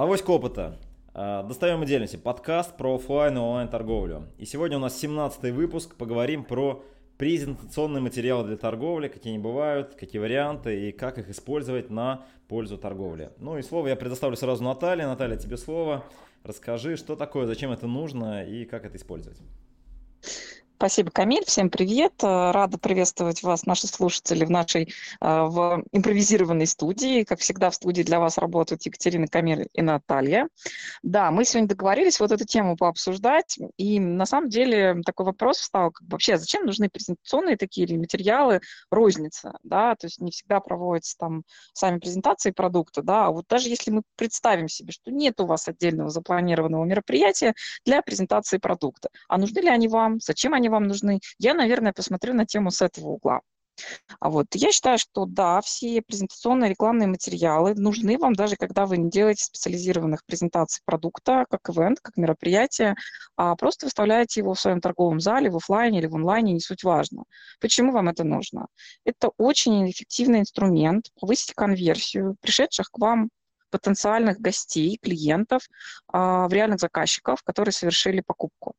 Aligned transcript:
Авоська 0.00 0.30
опыта. 0.30 0.78
Достаем 1.12 1.82
и 1.82 1.86
делимся. 1.86 2.16
Подкаст 2.16 2.74
про 2.78 2.94
офлайн 2.94 3.36
и 3.36 3.38
онлайн 3.38 3.68
торговлю. 3.68 4.28
И 4.38 4.46
сегодня 4.46 4.78
у 4.78 4.80
нас 4.80 4.98
17 4.98 5.52
выпуск. 5.52 5.94
Поговорим 5.94 6.42
про 6.42 6.82
презентационные 7.18 8.00
материалы 8.00 8.46
для 8.46 8.56
торговли, 8.56 9.08
какие 9.08 9.34
они 9.34 9.42
бывают, 9.42 9.96
какие 9.96 10.18
варианты 10.18 10.88
и 10.88 10.92
как 10.92 11.18
их 11.18 11.28
использовать 11.28 11.90
на 11.90 12.24
пользу 12.48 12.78
торговли. 12.78 13.28
Ну 13.36 13.58
и 13.58 13.62
слово 13.62 13.88
я 13.88 13.96
предоставлю 13.96 14.38
сразу 14.38 14.64
Наталье. 14.64 15.06
Наталья, 15.06 15.36
тебе 15.36 15.58
слово. 15.58 16.02
Расскажи, 16.44 16.96
что 16.96 17.14
такое, 17.14 17.44
зачем 17.44 17.70
это 17.70 17.86
нужно 17.86 18.42
и 18.42 18.64
как 18.64 18.86
это 18.86 18.96
использовать. 18.96 19.38
Спасибо, 20.80 21.10
Камиль. 21.10 21.44
Всем 21.44 21.68
привет. 21.68 22.14
Э, 22.22 22.52
рада 22.52 22.78
приветствовать 22.78 23.42
вас, 23.42 23.66
наши 23.66 23.86
слушатели, 23.86 24.46
в 24.46 24.50
нашей 24.50 24.84
э, 24.84 24.88
в 25.20 25.84
импровизированной 25.92 26.66
студии. 26.66 27.22
Как 27.24 27.40
всегда, 27.40 27.68
в 27.68 27.74
студии 27.74 28.02
для 28.02 28.18
вас 28.18 28.38
работают 28.38 28.86
Екатерина 28.86 29.26
Камиль 29.26 29.68
и 29.74 29.82
Наталья. 29.82 30.48
Да, 31.02 31.30
мы 31.32 31.44
сегодня 31.44 31.68
договорились 31.68 32.18
вот 32.18 32.32
эту 32.32 32.46
тему 32.46 32.78
пообсуждать. 32.78 33.58
И 33.76 34.00
на 34.00 34.24
самом 34.24 34.48
деле 34.48 35.02
такой 35.04 35.26
вопрос 35.26 35.58
встал, 35.58 35.90
как 35.90 36.08
вообще, 36.08 36.38
зачем 36.38 36.64
нужны 36.64 36.88
презентационные 36.88 37.58
такие 37.58 37.86
или 37.86 37.98
материалы 37.98 38.62
розница? 38.90 39.58
Да? 39.62 39.96
То 39.96 40.06
есть 40.06 40.18
не 40.18 40.30
всегда 40.30 40.60
проводятся 40.60 41.18
там 41.18 41.42
сами 41.74 41.98
презентации 41.98 42.52
продукта. 42.52 43.02
Да? 43.02 43.26
А 43.26 43.30
вот 43.30 43.44
даже 43.50 43.68
если 43.68 43.90
мы 43.90 44.00
представим 44.16 44.68
себе, 44.68 44.92
что 44.92 45.10
нет 45.10 45.42
у 45.42 45.44
вас 45.44 45.68
отдельного 45.68 46.08
запланированного 46.08 46.86
мероприятия 46.86 47.52
для 47.84 48.00
презентации 48.00 48.56
продукта, 48.56 49.10
а 49.28 49.36
нужны 49.36 49.58
ли 49.58 49.68
они 49.68 49.86
вам, 49.86 50.20
зачем 50.20 50.54
они 50.54 50.69
вам 50.70 50.84
нужны. 50.84 51.20
Я, 51.38 51.54
наверное, 51.54 51.92
посмотрю 51.92 52.34
на 52.34 52.46
тему 52.46 52.70
с 52.70 52.82
этого 52.82 53.08
угла. 53.08 53.40
А 54.18 54.30
вот 54.30 54.46
я 54.54 54.72
считаю, 54.72 54.98
что 54.98 55.24
да, 55.26 55.60
все 55.60 56.02
презентационные 56.02 56.70
рекламные 56.70 57.08
материалы 57.08 57.74
нужны 57.74 58.18
вам 58.18 58.34
даже 58.34 58.56
когда 58.56 58.86
вы 58.86 58.98
не 58.98 59.10
делаете 59.10 59.44
специализированных 59.44 60.24
презентаций 60.24 60.82
продукта, 60.84 61.46
как 61.50 61.60
ивент, 61.70 62.00
как 62.00 62.16
мероприятие, 62.16 62.94
а 63.36 63.56
просто 63.56 63.86
выставляете 63.86 64.40
его 64.40 64.54
в 64.54 64.60
своем 64.60 64.80
торговом 64.80 65.20
зале, 65.20 65.50
в 65.50 65.56
офлайне 65.56 65.98
или 65.98 66.06
в 66.06 66.14
онлайне, 66.14 66.52
не 66.52 66.60
суть 66.60 66.84
важно. 66.84 67.24
Почему 67.60 67.92
вам 67.92 68.08
это 68.08 68.24
нужно? 68.24 68.66
Это 69.04 69.30
очень 69.36 69.90
эффективный 69.90 70.40
инструмент 70.40 71.06
повысить 71.18 71.54
конверсию 71.54 72.36
пришедших 72.40 72.90
к 72.90 72.98
вам 72.98 73.30
потенциальных 73.70 74.40
гостей, 74.40 74.98
клиентов, 75.00 75.62
а, 76.08 76.48
в 76.48 76.52
реальных 76.52 76.80
заказчиков, 76.80 77.42
которые 77.44 77.72
совершили 77.72 78.20
покупку. 78.20 78.74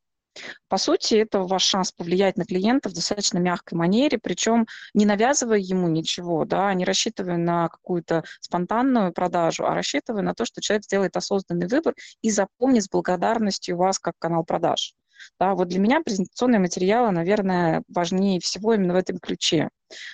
По 0.70 0.78
сути, 0.78 1.16
это 1.16 1.42
ваш 1.42 1.64
шанс 1.64 1.92
повлиять 1.92 2.38
на 2.38 2.46
клиента 2.46 2.90
в 2.90 2.94
достаточно 2.94 3.38
мягкой 3.38 3.78
манере, 3.78 4.18
причем 4.22 4.66
не 4.94 5.06
навязывая 5.06 5.58
ему 5.58 5.88
ничего, 5.88 6.46
да, 6.46 6.74
не 6.74 6.86
рассчитывая 6.86 7.38
на 7.38 7.68
какую-то 7.70 8.24
спонтанную 8.40 9.14
продажу, 9.14 9.66
а 9.66 9.76
рассчитывая 9.76 10.22
на 10.22 10.34
то, 10.34 10.46
что 10.46 10.62
человек 10.62 10.86
сделает 10.86 11.18
осознанный 11.18 11.68
выбор 11.68 11.96
и 12.22 12.32
запомнит 12.32 12.84
с 12.84 12.90
благодарностью 12.90 13.78
вас 13.78 14.00
как 14.00 14.14
канал 14.20 14.44
продаж. 14.44 14.94
Да, 15.40 15.54
вот 15.54 15.68
для 15.68 15.80
меня 15.80 16.02
презентационные 16.02 16.60
материалы, 16.60 17.12
наверное, 17.12 17.84
важнее 17.88 18.40
всего 18.40 18.74
именно 18.74 18.94
в 18.94 18.98
этом 18.98 19.20
ключе 19.20 19.70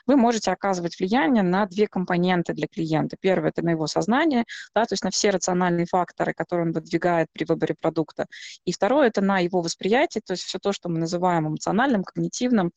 вы 0.05 0.15
можете 0.17 0.51
оказывать 0.51 0.99
влияние 0.99 1.43
на 1.43 1.65
две 1.65 1.87
компоненты 1.87 2.53
для 2.53 2.67
клиента. 2.67 3.17
Первое– 3.19 3.49
это 3.51 3.61
на 3.63 3.71
его 3.71 3.87
сознание, 3.87 4.45
да, 4.75 4.85
то 4.85 4.93
есть 4.93 5.03
на 5.03 5.11
все 5.11 5.29
рациональные 5.29 5.85
факторы, 5.85 6.33
которые 6.33 6.67
он 6.67 6.73
выдвигает 6.73 7.27
при 7.31 7.45
выборе 7.45 7.75
продукта. 7.79 8.25
И 8.65 8.71
второе– 8.71 9.07
это 9.09 9.21
на 9.21 9.39
его 9.39 9.61
восприятие, 9.61 10.21
то 10.25 10.33
есть 10.33 10.43
все 10.43 10.59
то, 10.59 10.71
что 10.73 10.89
мы 10.89 10.99
называем 10.99 11.47
эмоциональным, 11.47 12.03
когнитивным, 12.03 12.71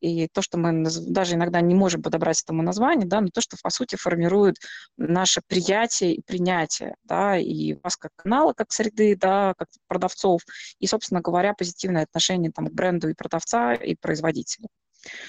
и 0.00 0.28
то, 0.28 0.42
что 0.42 0.58
мы 0.58 0.84
даже 0.84 1.34
иногда 1.34 1.60
не 1.60 1.74
можем 1.74 2.02
подобрать 2.02 2.42
этому 2.42 2.62
название, 2.62 3.06
да, 3.06 3.20
но 3.20 3.28
то, 3.32 3.40
что, 3.40 3.56
по 3.62 3.70
сути, 3.70 3.96
формирует 3.96 4.56
наше 4.96 5.40
приятие 5.46 6.14
и 6.14 6.22
принятие, 6.22 6.96
да, 7.04 7.38
и 7.38 7.74
вас 7.82 7.96
как 7.96 8.12
канала, 8.16 8.52
как 8.52 8.72
среды, 8.72 9.16
да, 9.16 9.54
как 9.56 9.68
продавцов, 9.88 10.42
и, 10.78 10.86
собственно 10.86 11.20
говоря, 11.20 11.54
позитивное 11.54 12.04
отношение 12.04 12.52
там, 12.52 12.66
к 12.66 12.72
бренду 12.72 13.08
и 13.08 13.14
продавца, 13.14 13.74
и 13.74 13.94
производителя. 13.94 14.68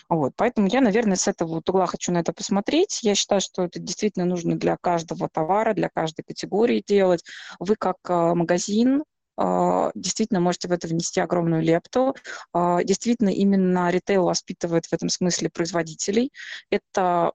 Вот, 0.10 0.34
поэтому 0.36 0.68
я, 0.68 0.82
наверное, 0.82 1.16
с 1.16 1.28
этого 1.28 1.56
вот 1.56 1.70
угла 1.70 1.86
хочу 1.86 2.12
на 2.12 2.20
это 2.20 2.34
посмотреть. 2.34 3.00
Я 3.04 3.16
считаю, 3.16 3.42
что 3.42 3.64
это 3.64 3.80
действительно 3.80 4.26
нужно 4.26 4.56
для 4.56 4.78
каждого 4.78 5.30
товара, 5.30 5.74
для 5.74 5.90
каждой 5.90 6.24
категории 6.24 6.84
делать. 6.86 7.24
Вы 7.60 7.76
как 7.76 7.98
э, 8.08 8.34
магазин 8.34 9.04
Uh, 9.38 9.92
действительно 9.96 10.40
можете 10.40 10.70
в 10.70 10.72
это 10.72 10.88
внести 10.88 11.20
огромную 11.20 11.62
лепту. 11.62 12.16
Uh, 12.56 12.82
действительно, 12.86 13.28
именно 13.28 13.92
ритейл 13.92 14.24
воспитывает 14.24 14.86
в 14.86 14.94
этом 14.94 15.10
смысле 15.10 15.50
производителей. 15.50 16.32
Это 16.70 17.34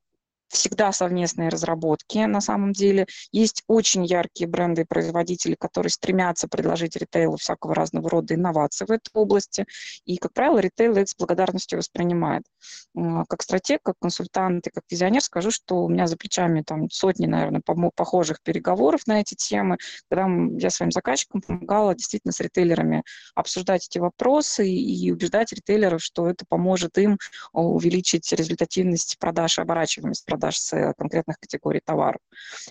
всегда 0.51 0.91
совместные 0.93 1.49
разработки 1.49 2.19
на 2.19 2.41
самом 2.41 2.73
деле. 2.73 3.07
Есть 3.31 3.63
очень 3.69 4.05
яркие 4.05 4.49
бренды 4.49 4.83
и 4.83 4.85
производители, 4.85 5.55
которые 5.59 5.91
стремятся 5.91 6.49
предложить 6.49 6.97
ритейлу 6.97 7.37
всякого 7.37 7.75
разного 7.75 8.11
рода 8.11 8.35
инновации 8.35 8.85
в 8.85 8.91
этой 8.91 9.11
области. 9.15 9.65
И, 10.05 10.17
как 10.17 10.33
правило, 10.33 10.59
ритейл 10.59 10.97
их 10.97 11.09
с 11.09 11.15
благодарностью 11.17 11.79
воспринимает. 11.79 12.43
Как 13.29 13.43
стратег, 13.43 13.81
как 13.83 13.95
консультант 14.01 14.67
и 14.67 14.71
как 14.71 14.83
визионер 14.91 15.23
скажу, 15.23 15.53
что 15.53 15.85
у 15.85 15.89
меня 15.89 16.09
за 16.09 16.17
плечами 16.17 16.63
там 16.63 16.91
сотни, 16.91 17.27
наверное, 17.27 17.63
похожих 17.95 18.43
переговоров 18.43 19.07
на 19.07 19.21
эти 19.21 19.35
темы, 19.35 19.79
когда 20.11 20.27
я 20.59 20.71
своим 20.71 20.91
заказчикам 20.91 21.43
помогала 21.43 21.95
действительно 21.95 22.33
с 22.33 22.41
ритейлерами 22.41 23.05
обсуждать 23.37 23.87
эти 23.87 23.99
вопросы 23.99 24.69
и 24.69 25.13
убеждать 25.13 25.53
ритейлеров, 25.53 26.03
что 26.03 26.29
это 26.29 26.45
поможет 26.49 26.99
им 26.99 27.19
увеличить 27.53 28.33
результативность 28.33 29.17
продаж 29.19 29.59
и 29.59 29.63
оборачиваемость 29.63 30.25
продаж 30.25 30.40
продаж 30.41 30.59
с 30.59 30.95
конкретных 30.97 31.39
категорий 31.39 31.81
товаров. 31.85 32.21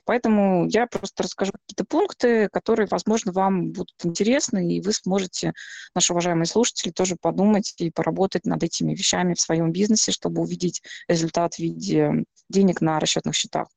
Поэтому 0.06 0.68
я 0.68 0.88
просто 0.88 1.24
расскажу 1.24 1.52
какие-то 1.54 1.86
пункты, 1.86 2.50
которые, 2.50 2.88
возможно, 2.90 3.32
вам 3.32 3.72
будут 3.72 3.94
интересны, 4.04 4.76
и 4.76 4.82
вы 4.82 4.92
сможете, 4.92 5.54
наши 5.94 6.14
уважаемые 6.14 6.48
слушатели, 6.48 6.92
тоже 6.92 7.16
подумать 7.22 7.74
и 7.78 7.92
поработать 7.92 8.46
над 8.46 8.64
этими 8.64 8.94
вещами 8.94 9.34
в 9.34 9.42
своем 9.42 9.72
бизнесе, 9.72 10.12
чтобы 10.12 10.42
увидеть 10.42 10.82
результат 11.08 11.56
в 11.56 11.60
виде 11.60 12.24
денег 12.50 12.82
на 12.82 13.00
расчетных 13.00 13.36
счетах. 13.36 13.68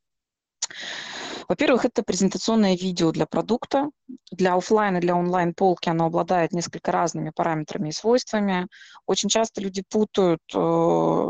Во-первых, 1.52 1.84
это 1.84 2.02
презентационное 2.02 2.78
видео 2.78 3.12
для 3.12 3.26
продукта. 3.26 3.90
Для 4.30 4.54
офлайн 4.54 4.96
и 4.96 5.00
для 5.00 5.14
онлайн 5.14 5.52
полки 5.52 5.90
оно 5.90 6.06
обладает 6.06 6.52
несколько 6.52 6.92
разными 6.92 7.28
параметрами 7.28 7.90
и 7.90 7.92
свойствами. 7.92 8.68
Очень 9.06 9.28
часто 9.28 9.60
люди 9.60 9.82
путают 9.86 10.40
э, 10.54 10.58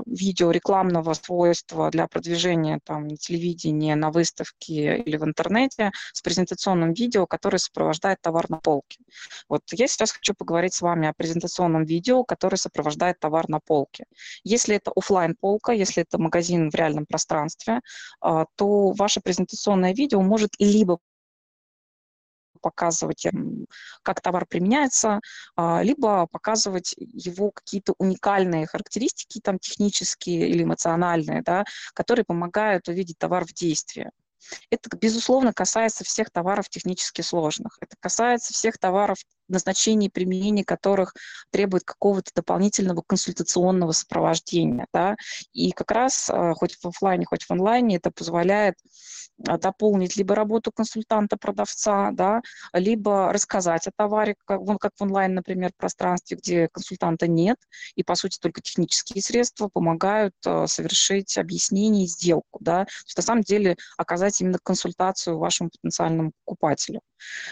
видео 0.07 0.53
рекламного 0.53 1.15
свойства 1.15 1.91
для 1.91 2.07
продвижения 2.07 2.79
там, 2.85 3.09
на 3.09 3.17
телевидении, 3.17 3.95
на 3.95 4.13
выставке 4.13 4.99
или 4.99 5.17
в 5.17 5.25
интернете 5.25 5.91
с 6.13 6.23
презентационным 6.23 6.93
видео, 6.93 7.27
которое 7.27 7.59
сопровождает 7.59 8.19
товар 8.21 8.49
на 8.49 8.59
полке. 8.59 8.99
Вот 9.49 9.63
я 9.73 9.89
сейчас 9.89 10.13
хочу 10.13 10.35
поговорить 10.35 10.75
с 10.75 10.83
вами 10.83 11.09
о 11.09 11.15
презентационном 11.15 11.85
видео, 11.85 12.23
которое 12.23 12.57
сопровождает 12.57 13.19
товар 13.19 13.49
на 13.49 13.59
полке. 13.59 14.05
Если 14.45 14.77
это 14.77 14.93
офлайн 14.95 15.35
полка, 15.41 15.73
если 15.73 16.05
это 16.05 16.19
магазин 16.19 16.71
в 16.71 16.75
реальном 16.77 17.07
пространстве, 17.07 17.81
э, 18.25 18.45
то 18.55 18.93
ваше 18.93 19.21
презентационное 19.21 19.93
видео 19.93 20.12
видео 20.13 20.23
может 20.23 20.51
либо 20.59 20.99
показывать, 22.61 23.27
как 24.03 24.21
товар 24.21 24.47
применяется, 24.47 25.19
а, 25.57 25.83
либо 25.83 26.29
показывать 26.29 26.95
его 26.97 27.51
какие-то 27.51 27.95
уникальные 27.99 28.69
характеристики, 28.69 29.41
там, 29.41 29.59
технические 29.59 30.49
или 30.49 30.63
эмоциональные, 30.63 31.43
да, 31.43 31.65
которые 31.93 32.25
помогают 32.25 32.87
увидеть 32.87 33.19
товар 33.19 33.45
в 33.45 33.53
действии. 33.53 34.11
Это, 34.71 34.97
безусловно, 34.97 35.53
касается 35.53 36.05
всех 36.05 36.31
товаров 36.31 36.69
технически 36.69 37.23
сложных. 37.23 37.79
Это 37.81 37.97
касается 37.99 38.53
всех 38.53 38.79
товаров, 38.79 39.19
назначений 39.49 40.11
применения 40.11 40.65
которых 40.65 41.15
требует 41.51 41.85
какого-то 41.85 42.31
дополнительного 42.35 43.03
консультационного 43.07 43.93
сопровождения. 43.93 44.87
Да? 44.93 45.17
И 45.53 45.73
как 45.73 45.91
раз, 45.91 46.31
а, 46.31 46.55
хоть 46.55 46.77
в 46.77 46.87
офлайне, 46.87 47.25
хоть 47.27 47.45
в 47.45 47.51
онлайне, 47.51 47.97
это 47.97 48.11
позволяет 48.11 48.77
а, 49.47 49.59
дополнить 49.59 50.17
либо 50.17 50.35
работу 50.35 50.71
консультанта-продавца, 50.73 52.11
да, 52.13 52.43
либо 52.73 53.33
рассказать 53.33 53.87
о 53.87 53.93
товаре, 53.95 54.35
как, 54.45 54.61
как 54.81 54.93
в 54.97 55.03
онлайн, 55.03 55.35
например, 55.35 55.73
пространстве, 55.77 56.37
где 56.37 56.69
консультанта 56.69 57.27
нет, 57.27 57.57
и, 57.97 58.03
по 58.03 58.15
сути, 58.15 58.39
только 58.39 58.61
технические 58.61 59.23
средства 59.23 59.69
помогают 59.73 60.35
э, 60.47 60.67
совершить 60.67 61.37
объяснение 61.39 62.05
и 62.05 62.09
сделку. 62.09 62.59
Да. 62.61 62.85
То 62.85 62.91
есть, 63.07 63.17
на 63.17 63.23
самом 63.23 63.43
деле, 63.43 63.77
оказать 63.97 64.41
именно 64.41 64.59
консультацию 64.63 65.39
вашему 65.39 65.71
потенциальному 65.71 66.33
покупателю. 66.45 67.01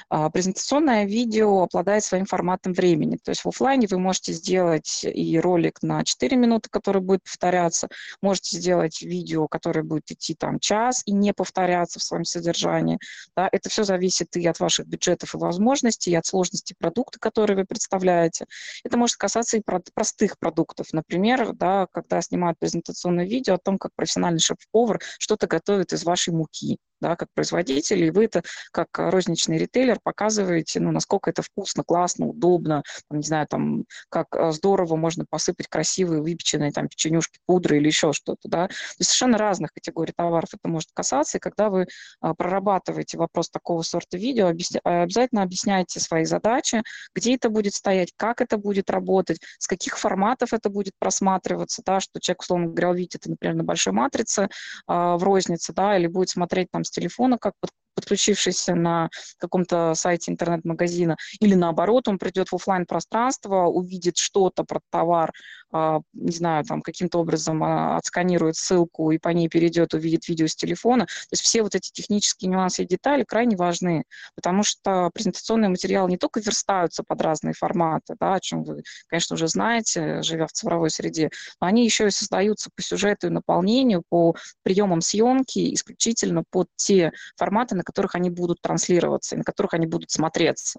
А, 0.08 0.30
презентационное 0.30 1.04
видео 1.04 1.62
обладает 1.62 2.04
своим 2.04 2.26
форматом 2.26 2.72
времени. 2.72 3.16
То 3.22 3.30
есть 3.30 3.44
в 3.44 3.48
офлайне 3.48 3.86
вы 3.90 3.98
можете 3.98 4.32
сделать 4.32 5.04
и 5.04 5.38
ролик 5.38 5.82
на 5.82 6.04
4 6.04 6.36
минуты, 6.36 6.68
который 6.70 7.02
будет 7.02 7.22
повторяться, 7.22 7.88
можете 8.22 8.56
сделать 8.56 9.02
видео, 9.02 9.48
которое 9.48 9.82
будет 9.82 10.10
идти 10.10 10.34
там 10.34 10.58
час 10.58 11.02
и 11.06 11.12
не 11.12 11.32
повторяться 11.32 11.98
в 11.98 12.02
своем 12.02 12.24
содержании. 12.24 12.98
Да, 13.36 13.48
это 13.50 13.68
все 13.68 13.84
зависит 13.84 14.36
и 14.36 14.46
от 14.46 14.60
ваших 14.60 14.86
бюджетов 14.86 15.34
и 15.34 15.38
возможностей, 15.38 16.10
и 16.10 16.14
от 16.14 16.26
сложности 16.26 16.74
продукта, 16.78 17.18
который 17.18 17.56
вы 17.56 17.64
представляете. 17.64 18.46
Это 18.84 18.96
может 18.96 19.16
касаться 19.16 19.56
и 19.56 19.62
простых 19.94 20.38
продуктов. 20.38 20.92
Например, 20.92 21.52
да, 21.52 21.86
когда 21.92 22.20
снимают 22.20 22.58
презентационное 22.58 23.26
видео 23.26 23.54
о 23.54 23.58
том, 23.58 23.78
как 23.78 23.92
профессиональный 23.94 24.40
шеф-повар 24.40 25.00
что-то 25.18 25.46
готовит 25.46 25.92
из 25.92 26.04
вашей 26.04 26.32
муки 26.32 26.78
да, 27.00 27.16
как 27.16 27.28
производитель, 27.34 28.04
и 28.04 28.10
вы 28.10 28.24
это 28.26 28.42
как 28.72 28.88
розничный 28.98 29.58
ритейлер 29.58 29.98
показываете, 30.02 30.80
ну, 30.80 30.92
насколько 30.92 31.30
это 31.30 31.42
вкусно, 31.42 31.82
классно, 31.84 32.26
удобно, 32.26 32.82
там, 33.08 33.18
не 33.18 33.26
знаю, 33.26 33.46
там, 33.48 33.84
как 34.08 34.28
э, 34.34 34.52
здорово 34.52 34.96
можно 34.96 35.24
посыпать 35.28 35.68
красивые 35.68 36.22
выпеченные 36.22 36.72
там 36.72 36.88
печенюшки, 36.88 37.38
пудры 37.46 37.78
или 37.78 37.86
еще 37.86 38.12
что-то, 38.12 38.48
да. 38.48 38.68
То 38.68 38.74
есть 38.98 39.10
совершенно 39.10 39.38
разных 39.38 39.72
категорий 39.72 40.12
товаров 40.16 40.50
это 40.52 40.68
может 40.68 40.90
касаться, 40.92 41.38
и 41.38 41.40
когда 41.40 41.70
вы 41.70 41.86
а, 42.20 42.34
прорабатываете 42.34 43.18
вопрос 43.18 43.50
такого 43.50 43.82
сорта 43.82 44.16
видео, 44.16 44.48
объясня, 44.48 44.80
обязательно 44.84 45.42
объясняйте 45.42 46.00
свои 46.00 46.24
задачи, 46.24 46.82
где 47.14 47.34
это 47.34 47.48
будет 47.48 47.74
стоять, 47.74 48.12
как 48.16 48.40
это 48.40 48.58
будет 48.58 48.90
работать, 48.90 49.40
с 49.58 49.66
каких 49.66 49.98
форматов 49.98 50.52
это 50.52 50.68
будет 50.70 50.92
просматриваться, 50.98 51.82
да, 51.84 52.00
что 52.00 52.20
человек, 52.20 52.42
условно 52.42 52.66
говоря, 52.68 52.90
увидит 52.90 53.16
это, 53.16 53.30
например, 53.30 53.56
на 53.56 53.64
большой 53.64 53.92
матрице 53.92 54.42
э, 54.42 54.48
в 54.86 55.22
рознице, 55.22 55.72
да, 55.72 55.96
или 55.96 56.06
будет 56.06 56.30
смотреть 56.30 56.70
там 56.70 56.84
телефона, 56.90 57.38
как 57.38 57.54
подключившийся 57.94 58.74
на 58.74 59.10
каком-то 59.38 59.94
сайте 59.94 60.30
интернет-магазина, 60.30 61.16
или 61.40 61.54
наоборот, 61.54 62.08
он 62.08 62.18
придет 62.18 62.48
в 62.48 62.54
офлайн 62.54 62.86
пространство 62.86 63.66
увидит 63.66 64.16
что-то 64.16 64.64
про 64.64 64.80
товар, 64.90 65.32
а, 65.72 66.00
не 66.12 66.32
знаю, 66.32 66.64
там 66.64 66.82
каким-то 66.82 67.18
образом 67.18 67.62
а, 67.62 67.96
отсканирует 67.96 68.56
ссылку 68.56 69.12
и 69.12 69.18
по 69.18 69.28
ней 69.28 69.48
перейдет, 69.48 69.94
увидит 69.94 70.28
видео 70.28 70.48
с 70.48 70.56
телефона. 70.56 71.06
То 71.06 71.32
есть 71.32 71.42
все 71.42 71.62
вот 71.62 71.74
эти 71.74 71.90
технические 71.92 72.50
нюансы 72.50 72.82
и 72.82 72.86
детали 72.86 73.24
крайне 73.24 73.56
важны, 73.56 74.04
потому 74.34 74.64
что 74.64 75.10
презентационные 75.14 75.68
материалы 75.68 76.10
не 76.10 76.18
только 76.18 76.40
верстаются 76.40 77.04
под 77.04 77.20
разные 77.22 77.54
форматы, 77.54 78.16
да, 78.18 78.34
о 78.34 78.40
чем 78.40 78.64
вы, 78.64 78.82
конечно, 79.06 79.34
уже 79.34 79.46
знаете, 79.46 80.22
живя 80.22 80.46
в 80.46 80.52
цифровой 80.52 80.90
среде, 80.90 81.30
но 81.60 81.68
они 81.68 81.84
еще 81.84 82.08
и 82.08 82.10
создаются 82.10 82.70
по 82.74 82.82
сюжету 82.82 83.28
и 83.28 83.30
наполнению, 83.30 84.02
по 84.08 84.34
приемам 84.62 85.00
съемки 85.00 85.72
исключительно 85.74 86.42
под 86.50 86.66
те 86.76 87.12
форматы, 87.36 87.76
на 87.80 87.84
которых 87.84 88.14
они 88.14 88.28
будут 88.28 88.60
транслироваться, 88.60 89.36
на 89.36 89.42
которых 89.42 89.72
они 89.72 89.86
будут 89.86 90.10
смотреться 90.10 90.78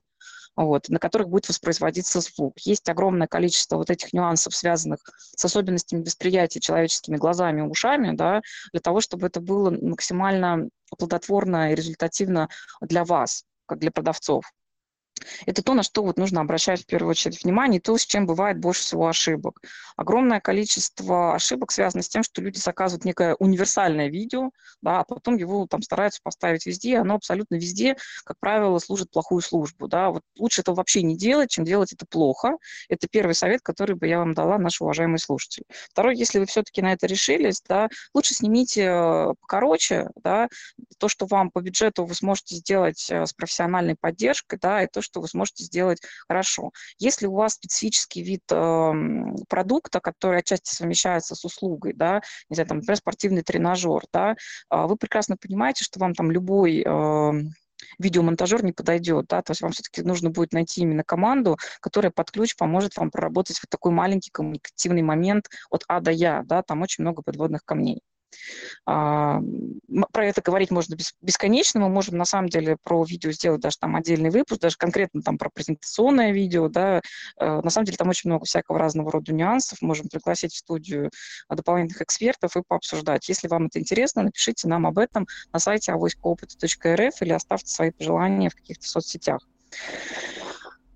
вот, 0.56 0.89
на 0.89 1.00
которых 1.00 1.30
будет 1.30 1.48
воспроизводиться 1.48 2.19
звук. 2.19 2.59
Есть 2.59 2.89
огромное 2.89 3.27
количество 3.27 3.77
вот 3.77 3.89
этих 3.89 4.13
нюансов, 4.13 4.56
связанных 4.56 5.00
с 5.36 5.44
особенностями 5.44 6.03
восприятия 6.03 6.59
человеческими 6.59 7.18
глазами 7.18 7.62
и 7.62 7.63
ушами, 7.63 8.15
да, 8.15 8.42
для 8.74 8.81
того, 8.81 9.01
чтобы 9.01 9.27
это 9.27 9.39
было 9.39 9.71
максимально 9.71 10.69
плодотворно 10.98 11.71
и 11.71 11.75
результативно 11.75 12.50
для 12.81 13.06
вас, 13.06 13.45
как 13.65 13.80
для 13.80 13.92
продавцов. 13.92 14.44
Это 15.45 15.62
то, 15.63 15.73
на 15.73 15.83
что 15.83 16.03
вот 16.03 16.18
нужно 16.18 16.41
обращать 16.41 16.83
в 16.83 16.85
первую 16.85 17.12
очередь 17.12 17.44
внимание, 17.44 17.79
и 17.79 17.81
то, 17.81 17.97
с 17.97 18.06
чем 18.06 18.25
бывает 18.25 18.59
больше 18.59 18.81
всего 18.81 19.07
ошибок. 19.07 19.62
Огромное 19.95 20.39
количество 20.39 21.35
ошибок 21.35 21.71
связано 21.71 22.03
с 22.03 22.09
тем, 22.09 22.23
что 22.23 22.41
люди 22.41 22.57
заказывают 22.57 23.06
некое 23.06 23.35
универсальное 23.35 24.09
видео, 24.09 24.51
да, 24.81 25.01
а 25.01 25.03
потом 25.03 25.35
его 25.35 25.68
там 25.68 25.81
стараются 25.81 26.21
поставить 26.23 26.65
везде, 26.65 26.91
и 26.91 26.95
оно 26.95 27.15
абсолютно 27.15 27.56
везде, 27.56 27.97
как 28.23 28.38
правило, 28.39 28.79
служит 28.79 29.12
плохую 29.12 29.41
службу. 29.41 29.88
Да. 29.88 30.09
Вот 30.09 30.23
лучше 30.38 30.62
это 30.62 30.73
вообще 30.73 31.03
не 31.03 31.15
делать, 31.18 31.51
чем 31.51 31.65
делать 31.65 31.94
это 31.94 32.06
плохо. 32.06 32.57
Это 32.89 33.07
первый 33.09 33.33
совет, 33.33 33.62
который 33.62 33.95
бы 33.95 34.07
я 34.07 34.19
вам 34.19 34.33
дала, 34.33 34.57
наши 34.57 34.83
уважаемые 34.83 35.19
слушатели. 35.19 35.65
Второй, 35.91 36.15
если 36.15 36.39
вы 36.39 36.45
все-таки 36.45 36.81
на 36.81 36.94
это 36.94 37.07
решились, 37.07 37.62
да, 37.67 37.89
лучше 38.13 38.33
снимите 38.33 38.83
э, 38.83 39.33
покороче, 39.41 40.09
да, 40.15 40.47
то, 40.97 41.07
что 41.07 41.25
вам 41.25 41.51
по 41.51 41.62
бюджету 41.62 42.06
вы 42.06 42.15
сможете 42.15 42.56
сделать 42.56 43.07
э, 43.09 43.25
с 43.25 43.33
профессиональной 43.33 43.95
поддержкой, 44.00 44.59
да, 44.62 44.83
и 44.83 44.88
то, 44.88 45.01
что 45.01 45.10
вы 45.19 45.27
сможете 45.27 45.63
сделать 45.63 46.01
хорошо. 46.27 46.71
Если 46.97 47.27
у 47.27 47.33
вас 47.33 47.53
специфический 47.53 48.21
вид 48.21 48.43
э, 48.51 48.91
продукта, 49.49 49.99
который 49.99 50.39
отчасти 50.39 50.73
совмещается 50.73 51.35
с 51.35 51.43
услугой, 51.43 51.93
да, 51.93 52.21
не 52.49 52.55
знаю, 52.55 52.67
там, 52.67 52.77
например, 52.77 52.97
спортивный 52.97 53.43
тренажер, 53.43 54.03
да, 54.13 54.31
э, 54.31 54.35
вы 54.85 54.95
прекрасно 54.95 55.37
понимаете, 55.37 55.83
что 55.83 55.99
вам 55.99 56.13
там 56.13 56.31
любой 56.31 56.83
э, 56.85 57.31
видеомонтажер 57.99 58.63
не 58.63 58.71
подойдет, 58.71 59.25
да, 59.27 59.41
то 59.41 59.51
есть 59.51 59.61
вам 59.61 59.71
все-таки 59.71 60.01
нужно 60.01 60.29
будет 60.29 60.53
найти 60.53 60.81
именно 60.81 61.03
команду, 61.03 61.57
которая 61.79 62.11
под 62.11 62.31
ключ 62.31 62.55
поможет 62.55 62.95
вам 62.97 63.11
проработать 63.11 63.59
вот 63.61 63.69
такой 63.69 63.91
маленький 63.91 64.31
коммуникативный 64.31 65.01
момент 65.01 65.49
от 65.69 65.83
А 65.87 65.99
до 65.99 66.11
Я, 66.11 66.43
да, 66.45 66.63
там 66.63 66.81
очень 66.81 67.03
много 67.03 67.21
подводных 67.21 67.63
камней. 67.65 68.01
А, 68.85 69.39
про 70.11 70.25
это 70.25 70.41
говорить 70.41 70.71
можно 70.71 70.95
бесконечно. 71.21 71.79
Мы 71.79 71.89
можем 71.89 72.17
на 72.17 72.25
самом 72.25 72.49
деле 72.49 72.77
про 72.83 73.03
видео 73.03 73.31
сделать 73.31 73.61
даже 73.61 73.77
там 73.79 73.95
отдельный 73.95 74.29
выпуск, 74.29 74.61
даже 74.61 74.77
конкретно 74.77 75.21
там 75.21 75.37
про 75.37 75.49
презентационное 75.49 76.31
видео. 76.31 76.67
Да. 76.67 77.01
Э, 77.39 77.61
на 77.61 77.69
самом 77.69 77.85
деле 77.85 77.97
там 77.97 78.09
очень 78.09 78.29
много 78.29 78.45
всякого 78.45 78.79
разного 78.79 79.11
рода 79.11 79.33
нюансов. 79.33 79.81
Можем 79.81 80.07
пригласить 80.07 80.53
в 80.53 80.57
студию 80.57 81.11
дополнительных 81.49 82.01
экспертов 82.01 82.55
и 82.55 82.63
пообсуждать. 82.67 83.27
Если 83.29 83.47
вам 83.47 83.67
это 83.67 83.79
интересно, 83.79 84.23
напишите 84.23 84.67
нам 84.67 84.85
об 84.85 84.97
этом 84.97 85.27
на 85.53 85.59
сайте 85.59 85.91
авоськоопыта.рф 85.91 87.21
или 87.21 87.33
оставьте 87.33 87.71
свои 87.71 87.91
пожелания 87.91 88.49
в 88.49 88.55
каких-то 88.55 88.87
соцсетях. 88.87 89.47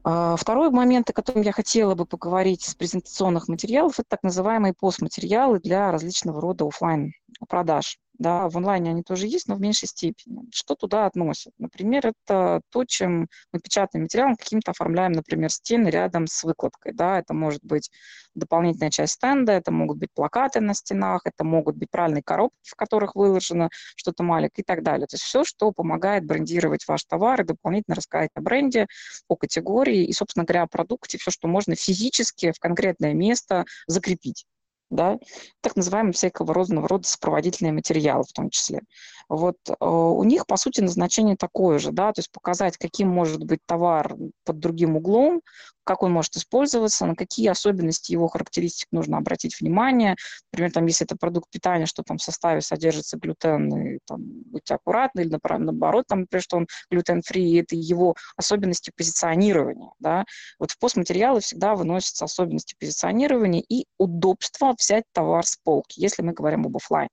А, 0.07 0.36
второй 0.36 0.69
момент, 0.69 1.10
о 1.10 1.13
котором 1.13 1.42
я 1.42 1.52
хотела 1.52 1.96
бы 1.96 2.06
поговорить 2.06 2.62
с 2.63 2.75
презентационных 2.75 3.48
материалов, 3.48 4.00
это 4.00 4.07
так 4.07 4.22
называемые 4.22 4.75
постматериалы 4.80 5.60
для 5.60 5.92
различного 5.92 6.40
рода 6.42 6.68
офлайн 6.68 7.12
продаж. 7.50 7.98
Да, 8.17 8.47
в 8.50 8.57
онлайне 8.57 8.91
они 8.91 9.03
тоже 9.03 9.27
есть, 9.27 9.47
но 9.47 9.56
в 9.56 9.62
меньшей 9.62 9.88
степени. 9.88 10.44
Что 10.51 10.75
туда 10.75 11.06
относят? 11.06 11.53
Например, 11.57 12.07
это 12.07 12.62
то, 12.69 12.85
чем 12.85 13.27
мы 13.51 13.59
печатным 13.59 14.03
материалом 14.03 14.35
каким-то 14.38 14.71
оформляем, 14.71 15.12
например, 15.12 15.50
стены 15.51 15.89
рядом 15.89 16.27
с 16.27 16.44
выкладкой. 16.44 16.94
Да, 16.94 17.19
это 17.19 17.33
может 17.33 17.63
быть 17.63 17.91
дополнительная 18.33 18.91
часть 18.91 19.13
стенда, 19.13 19.53
это 19.53 19.71
могут 19.71 19.97
быть 19.97 20.12
плакаты 20.13 20.62
на 20.62 20.73
стенах, 20.73 21.21
это 21.25 21.44
могут 21.44 21.75
быть 21.75 21.89
правильные 21.89 22.23
коробки, 22.23 22.56
в 22.63 22.75
которых 22.75 23.15
выложено 23.15 23.69
что-то 23.95 24.23
маленькое 24.23 24.63
и 24.63 24.65
так 24.65 24.83
далее. 24.83 25.07
То 25.07 25.15
есть 25.15 25.23
все, 25.23 25.44
что 25.44 25.71
помогает 25.71 26.25
брендировать 26.25 26.88
ваш 26.88 27.03
товар 27.06 27.41
и 27.41 27.45
дополнительно 27.45 27.95
рассказать 27.95 28.29
о 28.35 28.41
бренде, 28.41 28.88
о 29.27 29.35
категории 29.35 30.06
и, 30.06 30.13
собственно 30.13 30.45
говоря, 30.45 30.63
о 30.63 30.68
продукте, 30.68 31.18
все, 31.18 31.31
что 31.31 31.47
можно 31.47 31.75
физически 31.75 32.51
в 32.51 32.59
конкретное 32.59 33.13
место 33.13 33.65
закрепить 33.88 34.45
да, 34.89 35.17
так 35.61 35.75
называемые 35.75 36.13
всякого 36.13 36.53
разного 36.53 36.87
рода 36.87 37.07
сопроводительные 37.07 37.73
материалы 37.73 38.23
в 38.23 38.33
том 38.33 38.49
числе. 38.49 38.81
Вот 39.27 39.57
э, 39.67 39.73
у 39.79 40.23
них, 40.23 40.45
по 40.45 40.57
сути, 40.57 40.81
назначение 40.81 41.35
такое 41.35 41.79
же, 41.79 41.91
да, 41.91 42.13
то 42.13 42.19
есть 42.19 42.31
показать, 42.31 42.77
каким 42.77 43.09
может 43.09 43.43
быть 43.43 43.59
товар 43.65 44.15
под 44.43 44.59
другим 44.59 44.97
углом, 44.97 45.41
как 45.85 46.03
он 46.03 46.11
может 46.11 46.35
использоваться, 46.35 47.05
на 47.05 47.15
какие 47.15 47.47
особенности 47.47 48.11
его 48.11 48.27
характеристик 48.27 48.87
нужно 48.91 49.17
обратить 49.17 49.59
внимание. 49.59 50.15
Например, 50.51 50.71
там, 50.71 50.85
если 50.87 51.05
это 51.05 51.15
продукт 51.15 51.49
питания, 51.49 51.85
что 51.85 52.03
там 52.03 52.17
в 52.17 52.23
составе 52.23 52.61
содержится 52.61 53.17
глютен, 53.17 53.73
и 53.75 53.99
там, 54.05 54.21
будьте 54.21 54.75
аккуратны, 54.75 55.21
или 55.21 55.37
наоборот, 55.43 56.05
там, 56.07 56.21
например, 56.21 56.43
что 56.43 56.57
он 56.57 56.67
глютен-фри, 56.91 57.61
это 57.61 57.75
его 57.75 58.15
особенности 58.35 58.92
позиционирования. 58.95 59.92
Да? 59.99 60.25
Вот 60.59 60.71
в 60.71 60.80
постматериалы 60.80 61.39
всегда 61.39 61.75
выносятся 61.75 62.25
особенности 62.25 62.75
позиционирования 62.80 63.63
и 63.68 63.85
удобство 63.97 64.75
взять 64.77 65.06
товар 65.13 65.45
с 65.45 65.57
полки, 65.63 65.99
если 65.99 66.21
мы 66.21 66.33
говорим 66.33 66.65
об 66.65 66.75
офлайн. 66.75 67.09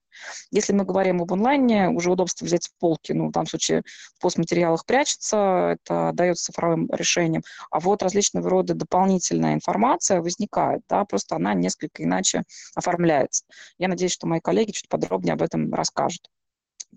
Если 0.50 0.72
мы 0.72 0.84
говорим 0.84 1.22
об 1.22 1.32
онлайне, 1.32 1.88
уже 1.88 2.10
удобство 2.10 2.44
взять 2.44 2.64
с 2.64 2.68
полки, 2.78 3.12
ну, 3.12 3.28
в 3.28 3.32
данном 3.32 3.46
случае 3.46 3.82
в 4.16 4.20
постматериалах 4.20 4.84
прячется, 4.86 5.76
это 5.78 6.10
дается 6.12 6.46
цифровым 6.46 6.88
решением, 6.92 7.42
а 7.70 7.80
вот 7.80 8.02
различного 8.02 8.48
рода 8.48 8.74
дополнительная 8.74 9.54
информация 9.54 10.20
возникает, 10.20 10.82
да, 10.88 11.04
просто 11.04 11.36
она 11.36 11.54
несколько 11.54 12.02
иначе 12.02 12.42
оформляется. 12.74 13.44
Я 13.78 13.88
надеюсь, 13.88 14.12
что 14.12 14.26
мои 14.26 14.40
коллеги 14.40 14.72
чуть 14.72 14.88
подробнее 14.88 15.34
об 15.34 15.42
этом 15.42 15.72
расскажут 15.72 16.28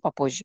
попозже. 0.02 0.44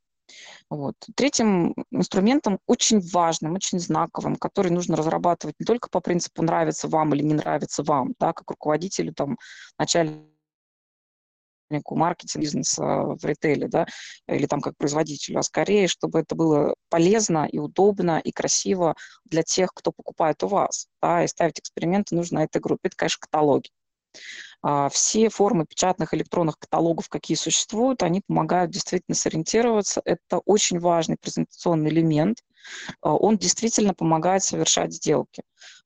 Вот. 0.69 0.95
Третьим 1.17 1.75
инструментом, 1.91 2.59
очень 2.67 3.01
важным, 3.01 3.55
очень 3.55 3.81
знаковым, 3.81 4.37
который 4.37 4.71
нужно 4.71 4.97
разрабатывать 4.97 5.57
не 5.59 5.67
только 5.67 5.89
по 5.91 6.01
принципу 6.01 6.43
нравится 6.43 6.89
вам 6.89 7.15
или 7.15 7.23
не 7.23 7.35
нравится 7.35 7.83
вам, 7.83 8.15
да, 8.19 8.33
как 8.33 8.51
руководителю, 8.51 9.13
там, 9.13 9.39
начальнику 9.79 10.30
маркетинг 11.91 12.43
бизнеса 12.43 12.83
в 12.83 13.25
ритейле, 13.25 13.69
да, 13.69 13.87
или 14.29 14.47
там 14.47 14.61
как 14.61 14.77
производителю, 14.77 15.39
а 15.39 15.43
скорее, 15.43 15.89
чтобы 15.89 16.21
это 16.21 16.35
было 16.35 16.75
полезно 16.89 17.47
и 17.51 17.59
удобно 17.59 18.19
и 18.19 18.33
красиво 18.33 18.95
для 19.25 19.43
тех, 19.43 19.71
кто 19.75 19.93
покупает 19.93 20.43
у 20.43 20.49
вас, 20.49 20.87
да, 21.03 21.25
и 21.25 21.29
ставить 21.29 21.59
эксперименты 21.59 22.15
нужно 22.15 22.41
этой 22.41 22.61
группе. 22.61 22.89
Это, 22.89 22.97
конечно, 22.97 23.19
каталоги. 23.21 23.71
А, 24.63 24.89
все 24.89 25.29
формы 25.31 25.67
печатных 25.67 26.13
электронных 26.15 26.59
каталогов, 26.59 27.09
какие 27.09 27.37
существуют, 27.37 28.03
они 28.03 28.23
помогают 28.27 28.71
действительно 28.71 29.15
сориентироваться. 29.15 30.03
Это 30.05 30.39
очень 30.45 30.79
важный 30.79 31.17
презентационный 31.21 31.91
элемент. 31.91 32.39
А, 33.01 33.15
он 33.15 33.39
действительно 33.39 33.95
помогает 33.95 34.43
совершать 34.43 34.93
сделки. 34.93 35.43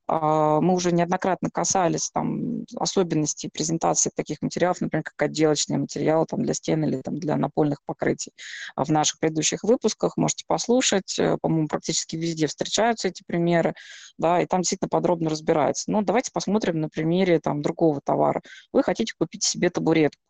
А, 0.07 0.61
мы 0.61 0.75
уже 0.75 0.93
неоднократно 0.93 1.51
касались 1.51 2.11
там, 2.11 2.65
особенностей 2.77 3.49
презентации 3.49 4.11
таких 4.15 4.43
материалов, 4.43 4.81
например, 4.81 5.03
как 5.05 5.21
отделочные 5.23 5.79
материалы 5.79 6.27
там, 6.27 6.43
для 6.43 6.55
стен 6.55 6.85
или 6.85 7.01
там, 7.01 7.19
для 7.19 7.37
напольных 7.37 7.79
покрытий. 7.87 8.33
В 8.77 8.91
наших 8.91 9.19
предыдущих 9.19 9.63
выпусках 9.63 10.17
можете 10.17 10.45
послушать. 10.47 11.19
Э, 11.19 11.39
по-моему, 11.41 11.69
практически 11.69 12.17
везде 12.17 12.47
встречаются 12.47 13.09
эти 13.09 13.23
примеры, 13.27 13.75
да, 14.19 14.41
и 14.43 14.47
там 14.47 14.61
действительно 14.61 14.89
подробно 14.89 15.31
разбирается. 15.31 15.91
Но 15.91 16.03
давайте 16.03 16.31
посмотрим 16.33 16.81
на 16.81 16.89
примере 16.89 17.41
там, 17.41 17.63
другого 17.63 18.01
товара. 18.05 18.43
Вы 18.73 18.83
хотите 18.83 19.15
купить 19.19 19.45
себе 19.45 19.71
табуретку 19.71 20.21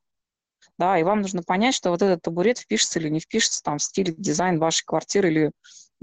да, 0.78 0.98
и 0.98 1.02
вам 1.02 1.20
нужно 1.20 1.42
понять, 1.42 1.74
что 1.74 1.90
вот 1.90 2.02
этот 2.02 2.22
табурет 2.22 2.58
впишется 2.58 2.98
или 2.98 3.08
не 3.08 3.20
впишется 3.20 3.62
там 3.62 3.78
в 3.78 3.82
стиль 3.82 4.14
дизайн 4.16 4.58
вашей 4.58 4.84
квартиры 4.84 5.30
или, 5.30 5.50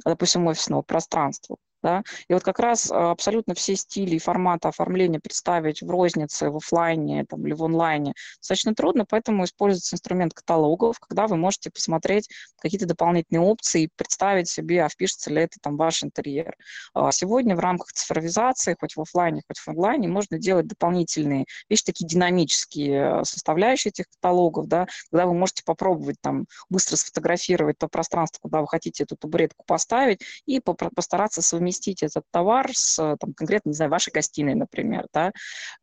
допустим, 0.06 0.48
офисного 0.48 0.82
пространства. 0.82 1.58
Да? 1.84 2.04
И 2.28 2.34
вот 2.34 2.44
как 2.44 2.60
раз 2.60 2.92
а, 2.92 3.12
абсолютно 3.12 3.56
все 3.56 3.76
стили 3.76 4.16
и 4.16 4.20
форматы 4.20 4.68
оформления 4.68 5.20
представить 5.20 5.82
в 5.82 5.90
рознице, 5.90 6.50
в 6.50 6.58
офлайне 6.58 7.26
там, 7.26 7.46
или 7.46 7.54
в 7.54 7.64
онлайне 7.64 8.14
достаточно 8.40 8.76
трудно, 8.76 9.06
поэтому 9.06 9.46
используется 9.46 9.96
инструмент 9.96 10.34
каталогов, 10.34 11.00
когда 11.00 11.28
вы 11.28 11.38
можете 11.38 11.72
посмотреть 11.72 12.30
какие-то 12.62 12.86
дополнительные 12.86 13.42
опции 13.42 13.84
и 13.84 13.90
представить 13.96 14.48
себе, 14.48 14.84
а 14.84 14.90
впишется 14.90 15.32
ли 15.32 15.42
это 15.42 15.58
там 15.62 15.76
ваш 15.76 16.04
интерьер. 16.04 16.56
А, 16.94 17.12
сегодня 17.12 17.56
в 17.56 17.60
рамках 17.60 17.92
цифровизации, 17.94 18.76
хоть 18.80 18.96
в 18.96 19.02
офлайне, 19.02 19.42
хоть 19.48 19.58
в 19.58 19.68
онлайне, 19.68 20.08
можно 20.08 20.38
делать 20.38 20.68
дополнительные 20.68 21.46
вещи, 21.68 21.84
такие 21.84 22.08
динамические 22.08 23.26
составляющие 23.26 23.90
этих 23.90 24.06
каталогов, 24.10 24.68
да, 24.68 24.88
когда 25.10 25.26
вы 25.26 25.34
можете 25.34 25.64
попробовать 25.66 26.18
там 26.22 26.46
быстро 26.70 26.96
сфотографировать 26.96 27.78
то 27.80 27.88
пространство, 27.88 28.40
куда 28.42 28.62
вы 28.62 28.68
хотите 28.68 29.04
эту 29.04 29.16
табуретку 29.16 29.64
поставить, 29.66 30.22
и 30.46 30.60
постараться 30.60 31.42
совместить 31.42 31.71
совместить 31.72 32.04
этот 32.04 32.26
товар 32.32 32.70
с 32.74 32.96
там, 33.20 33.34
конкретно, 33.34 33.70
не 33.70 33.76
знаю, 33.76 33.92
вашей 33.92 34.12
гостиной, 34.12 34.56
например, 34.56 35.08
да, 35.14 35.32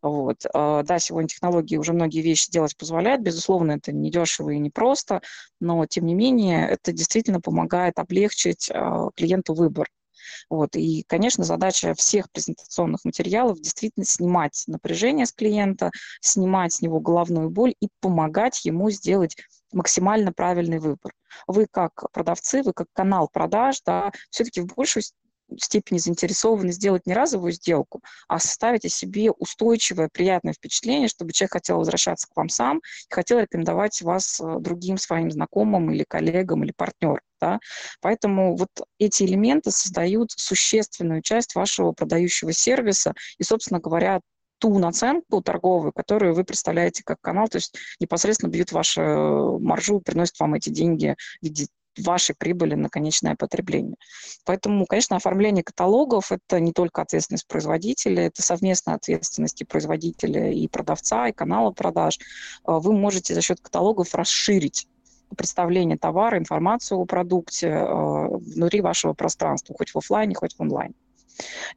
вот. 0.02 0.44
А, 0.52 0.82
да, 0.82 0.98
сегодня 0.98 1.28
технологии 1.28 1.76
уже 1.76 1.92
многие 1.92 2.20
вещи 2.20 2.50
делать 2.50 2.76
позволяют, 2.76 3.22
безусловно, 3.22 3.72
это 3.72 3.92
не 3.92 4.10
дешево 4.10 4.50
и 4.50 4.58
не 4.58 4.70
просто, 4.70 5.22
но, 5.60 5.86
тем 5.86 6.06
не 6.06 6.14
менее, 6.14 6.68
это 6.68 6.92
действительно 6.92 7.40
помогает 7.40 7.98
облегчить 7.98 8.70
а, 8.72 9.08
клиенту 9.16 9.54
выбор. 9.54 9.88
Вот. 10.50 10.76
И, 10.76 11.04
конечно, 11.06 11.44
задача 11.44 11.94
всех 11.94 12.30
презентационных 12.30 13.04
материалов 13.04 13.60
действительно 13.60 14.04
снимать 14.04 14.64
напряжение 14.66 15.24
с 15.24 15.32
клиента, 15.32 15.90
снимать 16.20 16.74
с 16.74 16.82
него 16.82 17.00
головную 17.00 17.50
боль 17.50 17.74
и 17.80 17.88
помогать 18.00 18.64
ему 18.66 18.90
сделать 18.90 19.36
максимально 19.72 20.32
правильный 20.32 20.78
выбор. 20.78 21.12
Вы 21.46 21.66
как 21.70 22.10
продавцы, 22.12 22.62
вы 22.62 22.72
как 22.72 22.88
канал 22.92 23.28
продаж, 23.32 23.80
да, 23.84 24.10
все-таки 24.30 24.60
в 24.60 24.66
большую 24.74 25.02
степени 25.56 25.98
заинтересованы 25.98 26.72
сделать 26.72 27.06
не 27.06 27.14
разовую 27.14 27.52
сделку, 27.52 28.02
а 28.28 28.38
составить 28.38 28.84
о 28.84 28.88
себе 28.88 29.30
устойчивое, 29.30 30.08
приятное 30.12 30.52
впечатление, 30.52 31.08
чтобы 31.08 31.32
человек 31.32 31.52
хотел 31.52 31.78
возвращаться 31.78 32.28
к 32.28 32.36
вам 32.36 32.48
сам 32.48 32.78
и 33.10 33.14
хотел 33.14 33.38
рекомендовать 33.40 34.00
вас 34.02 34.40
э, 34.40 34.56
другим 34.60 34.98
своим 34.98 35.30
знакомым 35.30 35.90
или 35.90 36.04
коллегам 36.06 36.64
или 36.64 36.72
партнерам. 36.72 37.20
Да? 37.40 37.60
Поэтому 38.00 38.56
вот 38.56 38.70
эти 38.98 39.22
элементы 39.22 39.70
создают 39.70 40.32
существенную 40.32 41.22
часть 41.22 41.54
вашего 41.54 41.92
продающего 41.92 42.52
сервиса 42.52 43.14
и, 43.38 43.44
собственно 43.44 43.80
говоря, 43.80 44.20
ту 44.58 44.76
наценку 44.78 45.40
торговую, 45.40 45.92
которую 45.92 46.34
вы 46.34 46.44
представляете 46.44 47.02
как 47.04 47.20
канал, 47.20 47.48
то 47.48 47.56
есть 47.56 47.76
непосредственно 48.00 48.50
бьют 48.50 48.72
вашу 48.72 49.00
э, 49.00 49.58
маржу, 49.60 50.00
приносят 50.00 50.38
вам 50.40 50.54
эти 50.54 50.68
деньги 50.68 51.16
в 51.40 51.44
виде 51.44 51.68
вашей 52.04 52.34
прибыли 52.36 52.74
на 52.74 52.88
конечное 52.88 53.36
потребление. 53.36 53.96
Поэтому, 54.44 54.86
конечно, 54.86 55.16
оформление 55.16 55.64
каталогов– 55.64 56.32
это 56.32 56.60
не 56.60 56.72
только 56.72 57.02
ответственность 57.02 57.46
производителя, 57.46 58.26
это 58.26 58.42
совместная 58.42 58.96
ответственность 58.96 59.60
и 59.60 59.64
производителя, 59.64 60.50
и 60.50 60.66
продавца, 60.68 61.28
и 61.28 61.32
канала 61.32 61.70
продаж. 61.70 62.18
А, 62.64 62.78
вы 62.78 62.92
можете 62.92 63.34
за 63.34 63.42
счет 63.42 63.60
каталогов 63.60 64.14
расширить 64.14 64.88
представление 65.36 65.98
товара, 65.98 66.38
информацию 66.38 66.98
о 66.98 67.06
продукте 67.06 67.70
а, 67.70 68.28
внутри 68.28 68.80
вашего 68.80 69.12
пространства, 69.12 69.74
хоть 69.76 69.90
в 69.90 69.98
офлайне, 69.98 70.34
хоть 70.34 70.54
в 70.54 70.60
онлайне. 70.60 70.94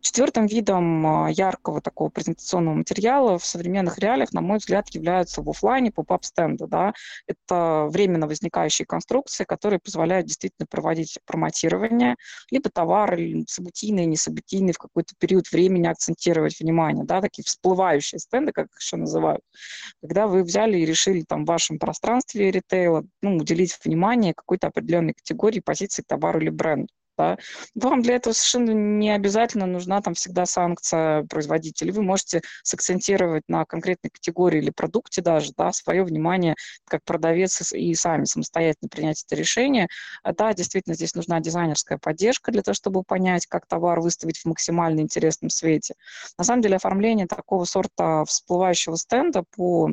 Четвертым 0.01 0.47
видом 0.47 1.05
а, 1.05 1.29
яркого 1.29 1.81
такого 1.81 2.09
презентационного 2.09 2.75
материала 2.75 3.37
в 3.37 3.45
современных 3.45 3.99
реалиях, 3.99 4.33
на 4.33 4.41
мой 4.41 4.57
взгляд, 4.57 4.89
являются 4.89 5.41
в 5.41 5.49
офлайне 5.49 5.91
поп-ап-стенды. 5.91 6.67
Да? 6.67 6.93
Это 7.27 7.87
временно 7.89 8.27
возникающие 8.27 8.85
конструкции, 8.85 9.43
которые 9.43 9.79
позволяют 9.79 10.27
действительно 10.27 10.65
проводить 10.67 11.19
промотирование, 11.25 12.15
либо 12.49 12.69
товары, 12.69 13.43
событийные, 13.47 14.05
несобытийные, 14.05 14.73
в 14.73 14.77
какой-то 14.77 15.13
период 15.19 15.51
времени 15.51 15.87
акцентировать 15.87 16.59
внимание. 16.59 17.05
Да? 17.05 17.21
Такие 17.21 17.43
всплывающие 17.43 18.19
стенды, 18.19 18.51
как 18.51 18.67
их 18.67 18.79
еще 18.79 18.97
называют. 18.97 19.41
Когда 20.01 20.27
вы 20.27 20.43
взяли 20.43 20.77
и 20.77 20.85
решили 20.85 21.21
там 21.21 21.45
в 21.45 21.47
вашем 21.47 21.77
пространстве 21.77 22.51
ритейла 22.51 23.03
ну, 23.21 23.37
уделить 23.37 23.77
внимание 23.83 24.33
какой-то 24.33 24.67
определенной 24.67 25.13
категории, 25.13 25.59
позиции 25.59 26.03
товару 26.07 26.39
или 26.39 26.49
бренду 26.49 26.87
да, 27.17 27.37
вам 27.75 28.01
для 28.01 28.15
этого 28.15 28.33
совершенно 28.33 28.71
не 28.71 29.09
обязательно 29.11 29.65
нужна 29.65 30.01
там 30.01 30.13
всегда 30.13 30.45
санкция 30.45 31.23
производителя. 31.23 31.91
Вы 31.93 32.03
можете 32.03 32.41
сакцентировать 32.63 33.43
на 33.47 33.65
конкретной 33.65 34.09
категории 34.09 34.59
или 34.59 34.71
продукте 34.71 35.21
даже, 35.21 35.51
да, 35.57 35.71
свое 35.71 36.03
внимание 36.03 36.55
как 36.85 37.03
продавец 37.03 37.71
и 37.73 37.93
сами 37.93 38.25
самостоятельно 38.25 38.89
принять 38.89 39.23
это 39.25 39.35
решение. 39.35 39.87
Да, 40.23 40.53
действительно, 40.53 40.95
здесь 40.95 41.15
нужна 41.15 41.39
дизайнерская 41.39 41.97
поддержка 41.97 42.51
для 42.51 42.61
того, 42.61 42.75
чтобы 42.75 43.03
понять, 43.03 43.45
как 43.47 43.67
товар 43.67 43.99
выставить 43.99 44.37
в 44.39 44.45
максимально 44.45 45.01
интересном 45.01 45.49
свете. 45.49 45.95
На 46.37 46.43
самом 46.43 46.61
деле 46.61 46.77
оформление 46.77 47.27
такого 47.27 47.65
сорта 47.65 48.25
всплывающего 48.25 48.95
стенда 48.95 49.43
по 49.55 49.91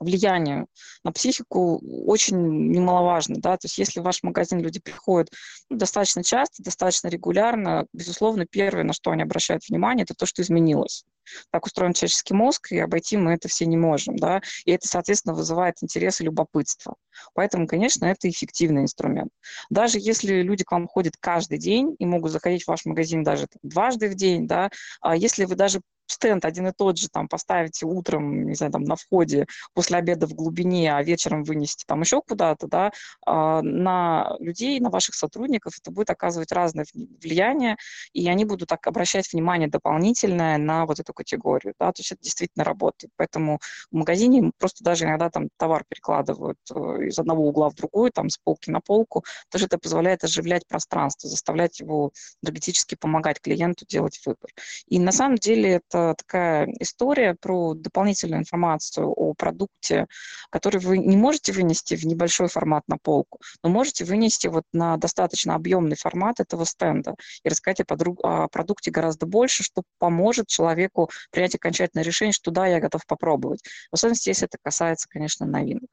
влиянию 0.00 0.66
на 1.04 1.12
психику 1.12 1.80
очень 2.06 2.70
немаловажно. 2.70 3.36
Да? 3.38 3.56
То 3.56 3.66
есть 3.66 3.78
если 3.78 4.00
в 4.00 4.04
ваш 4.04 4.22
магазин 4.22 4.60
люди 4.60 4.80
приходят 4.80 5.30
ну, 5.68 5.76
достаточно 5.76 6.24
часто, 6.24 6.62
достаточно 6.62 7.08
регулярно, 7.08 7.86
безусловно, 7.92 8.46
первое, 8.46 8.84
на 8.84 8.92
что 8.92 9.10
они 9.10 9.22
обращают 9.22 9.62
внимание, 9.68 10.04
это 10.04 10.14
то, 10.14 10.26
что 10.26 10.42
изменилось. 10.42 11.04
Так 11.52 11.66
устроен 11.66 11.92
человеческий 11.92 12.34
мозг, 12.34 12.72
и 12.72 12.78
обойти 12.78 13.16
мы 13.16 13.32
это 13.32 13.48
все 13.48 13.66
не 13.66 13.76
можем. 13.76 14.16
Да? 14.16 14.40
И 14.64 14.72
это, 14.72 14.88
соответственно, 14.88 15.34
вызывает 15.34 15.76
интерес 15.82 16.20
и 16.20 16.24
любопытство. 16.24 16.96
Поэтому, 17.34 17.66
конечно, 17.66 18.06
это 18.06 18.28
эффективный 18.28 18.82
инструмент. 18.82 19.30
Даже 19.68 19.98
если 20.00 20.42
люди 20.42 20.64
к 20.64 20.72
вам 20.72 20.88
ходят 20.88 21.14
каждый 21.20 21.58
день 21.58 21.94
и 21.98 22.06
могут 22.06 22.32
заходить 22.32 22.64
в 22.64 22.68
ваш 22.68 22.84
магазин 22.84 23.22
даже 23.22 23.46
дважды 23.62 24.08
в 24.08 24.14
день, 24.14 24.46
да, 24.46 24.70
а 25.00 25.16
если 25.16 25.44
вы 25.44 25.54
даже 25.54 25.80
стенд 26.10 26.44
один 26.44 26.68
и 26.68 26.72
тот 26.72 26.98
же 26.98 27.08
там 27.08 27.28
поставите 27.28 27.86
утром, 27.86 28.46
не 28.46 28.54
знаю, 28.54 28.72
там 28.72 28.84
на 28.84 28.96
входе, 28.96 29.46
после 29.74 29.98
обеда 29.98 30.26
в 30.26 30.34
глубине, 30.34 30.94
а 30.94 31.02
вечером 31.02 31.44
вынесете 31.44 31.84
там 31.86 32.00
еще 32.00 32.20
куда-то, 32.22 32.66
да, 32.66 32.92
а, 33.26 33.62
на 33.62 34.36
людей, 34.38 34.80
на 34.80 34.90
ваших 34.90 35.14
сотрудников 35.14 35.74
это 35.80 35.90
будет 35.90 36.10
оказывать 36.10 36.52
разное 36.52 36.86
влияние, 36.94 37.76
и 38.12 38.28
они 38.28 38.44
будут 38.44 38.68
так 38.68 38.86
обращать 38.86 39.32
внимание 39.32 39.68
дополнительное 39.68 40.58
на 40.58 40.86
вот 40.86 41.00
эту 41.00 41.12
категорию, 41.12 41.74
да, 41.78 41.92
то 41.92 42.00
есть 42.00 42.12
это 42.12 42.22
действительно 42.22 42.64
работает. 42.64 43.12
Поэтому 43.16 43.60
в 43.90 43.96
магазине 43.96 44.52
просто 44.58 44.84
даже 44.84 45.04
иногда 45.04 45.30
там 45.30 45.48
товар 45.56 45.84
перекладывают 45.88 46.58
э, 46.74 47.06
из 47.08 47.18
одного 47.18 47.48
угла 47.48 47.70
в 47.70 47.74
другой, 47.74 48.10
там 48.10 48.28
с 48.28 48.38
полки 48.38 48.70
на 48.70 48.80
полку, 48.80 49.24
тоже 49.50 49.66
это 49.66 49.78
позволяет 49.78 50.24
оживлять 50.24 50.66
пространство, 50.66 51.28
заставлять 51.28 51.80
его 51.80 52.12
энергетически 52.42 52.94
помогать 52.94 53.40
клиенту 53.40 53.86
делать 53.86 54.20
выбор. 54.24 54.50
И 54.86 54.98
на 54.98 55.12
самом 55.12 55.36
деле 55.36 55.70
это 55.70 55.99
такая 56.16 56.66
история 56.80 57.36
про 57.40 57.74
дополнительную 57.74 58.40
информацию 58.40 59.08
о 59.08 59.34
продукте, 59.34 60.06
который 60.50 60.80
вы 60.80 60.98
не 60.98 61.16
можете 61.16 61.52
вынести 61.52 61.94
в 61.94 62.04
небольшой 62.04 62.48
формат 62.48 62.84
на 62.88 62.96
полку, 62.98 63.40
но 63.62 63.70
можете 63.70 64.04
вынести 64.04 64.48
вот 64.48 64.64
на 64.72 64.96
достаточно 64.96 65.54
объемный 65.54 65.96
формат 65.96 66.40
этого 66.40 66.64
стенда 66.64 67.14
и 67.44 67.48
рассказать 67.48 67.80
о, 67.80 67.84
подруг, 67.84 68.20
о 68.22 68.48
продукте 68.48 68.90
гораздо 68.90 69.26
больше, 69.26 69.62
что 69.62 69.82
поможет 69.98 70.48
человеку 70.48 71.10
принять 71.30 71.54
окончательное 71.54 72.04
решение, 72.04 72.32
что 72.32 72.50
да, 72.50 72.66
я 72.66 72.80
готов 72.80 73.06
попробовать. 73.06 73.62
В 73.90 73.94
особенности, 73.94 74.28
если 74.28 74.46
это 74.46 74.58
касается, 74.62 75.08
конечно, 75.08 75.46
новинок. 75.46 75.90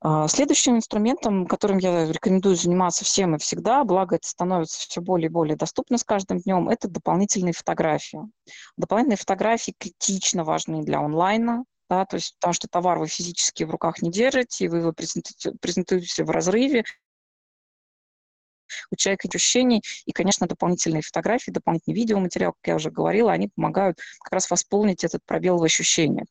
А, 0.00 0.28
следующим 0.28 0.76
инструментом, 0.76 1.46
которым 1.46 1.78
я 1.78 2.06
рекомендую 2.06 2.56
заниматься 2.56 3.04
всем 3.04 3.34
и 3.34 3.38
всегда, 3.38 3.84
благо 3.84 4.16
это 4.16 4.28
становится 4.28 4.80
все 4.80 5.00
более 5.00 5.26
и 5.26 5.32
более 5.32 5.56
доступно 5.56 5.98
с 5.98 6.04
каждым 6.04 6.38
днем, 6.38 6.68
это 6.68 6.88
дополнительные 6.88 7.54
фотографии. 7.54 8.20
Дополнительные 8.76 9.16
фотографии 9.16 9.74
критично 9.78 10.44
важны 10.44 10.82
для 10.82 11.00
онлайна, 11.00 11.64
да, 11.88 12.04
то 12.04 12.16
есть 12.16 12.36
потому 12.38 12.54
что 12.54 12.68
товар 12.68 12.98
вы 12.98 13.06
физически 13.06 13.64
в 13.64 13.70
руках 13.70 14.02
не 14.02 14.10
держите, 14.10 14.68
вы 14.68 14.78
его 14.78 14.92
презентуете, 14.92 15.52
презентуете 15.60 16.24
в 16.24 16.30
разрыве, 16.30 16.84
у 18.90 18.96
человека 18.96 19.28
ощущений, 19.28 19.82
и, 20.06 20.12
конечно, 20.12 20.46
дополнительные 20.46 21.02
фотографии, 21.02 21.50
дополнительный 21.50 21.94
видеоматериал, 21.94 22.52
как 22.52 22.68
я 22.68 22.76
уже 22.76 22.90
говорила, 22.90 23.32
они 23.32 23.48
помогают 23.54 23.98
как 24.22 24.32
раз 24.32 24.50
восполнить 24.50 25.04
этот 25.04 25.22
пробел 25.24 25.58
в 25.58 25.64
ощущениях. 25.64 26.26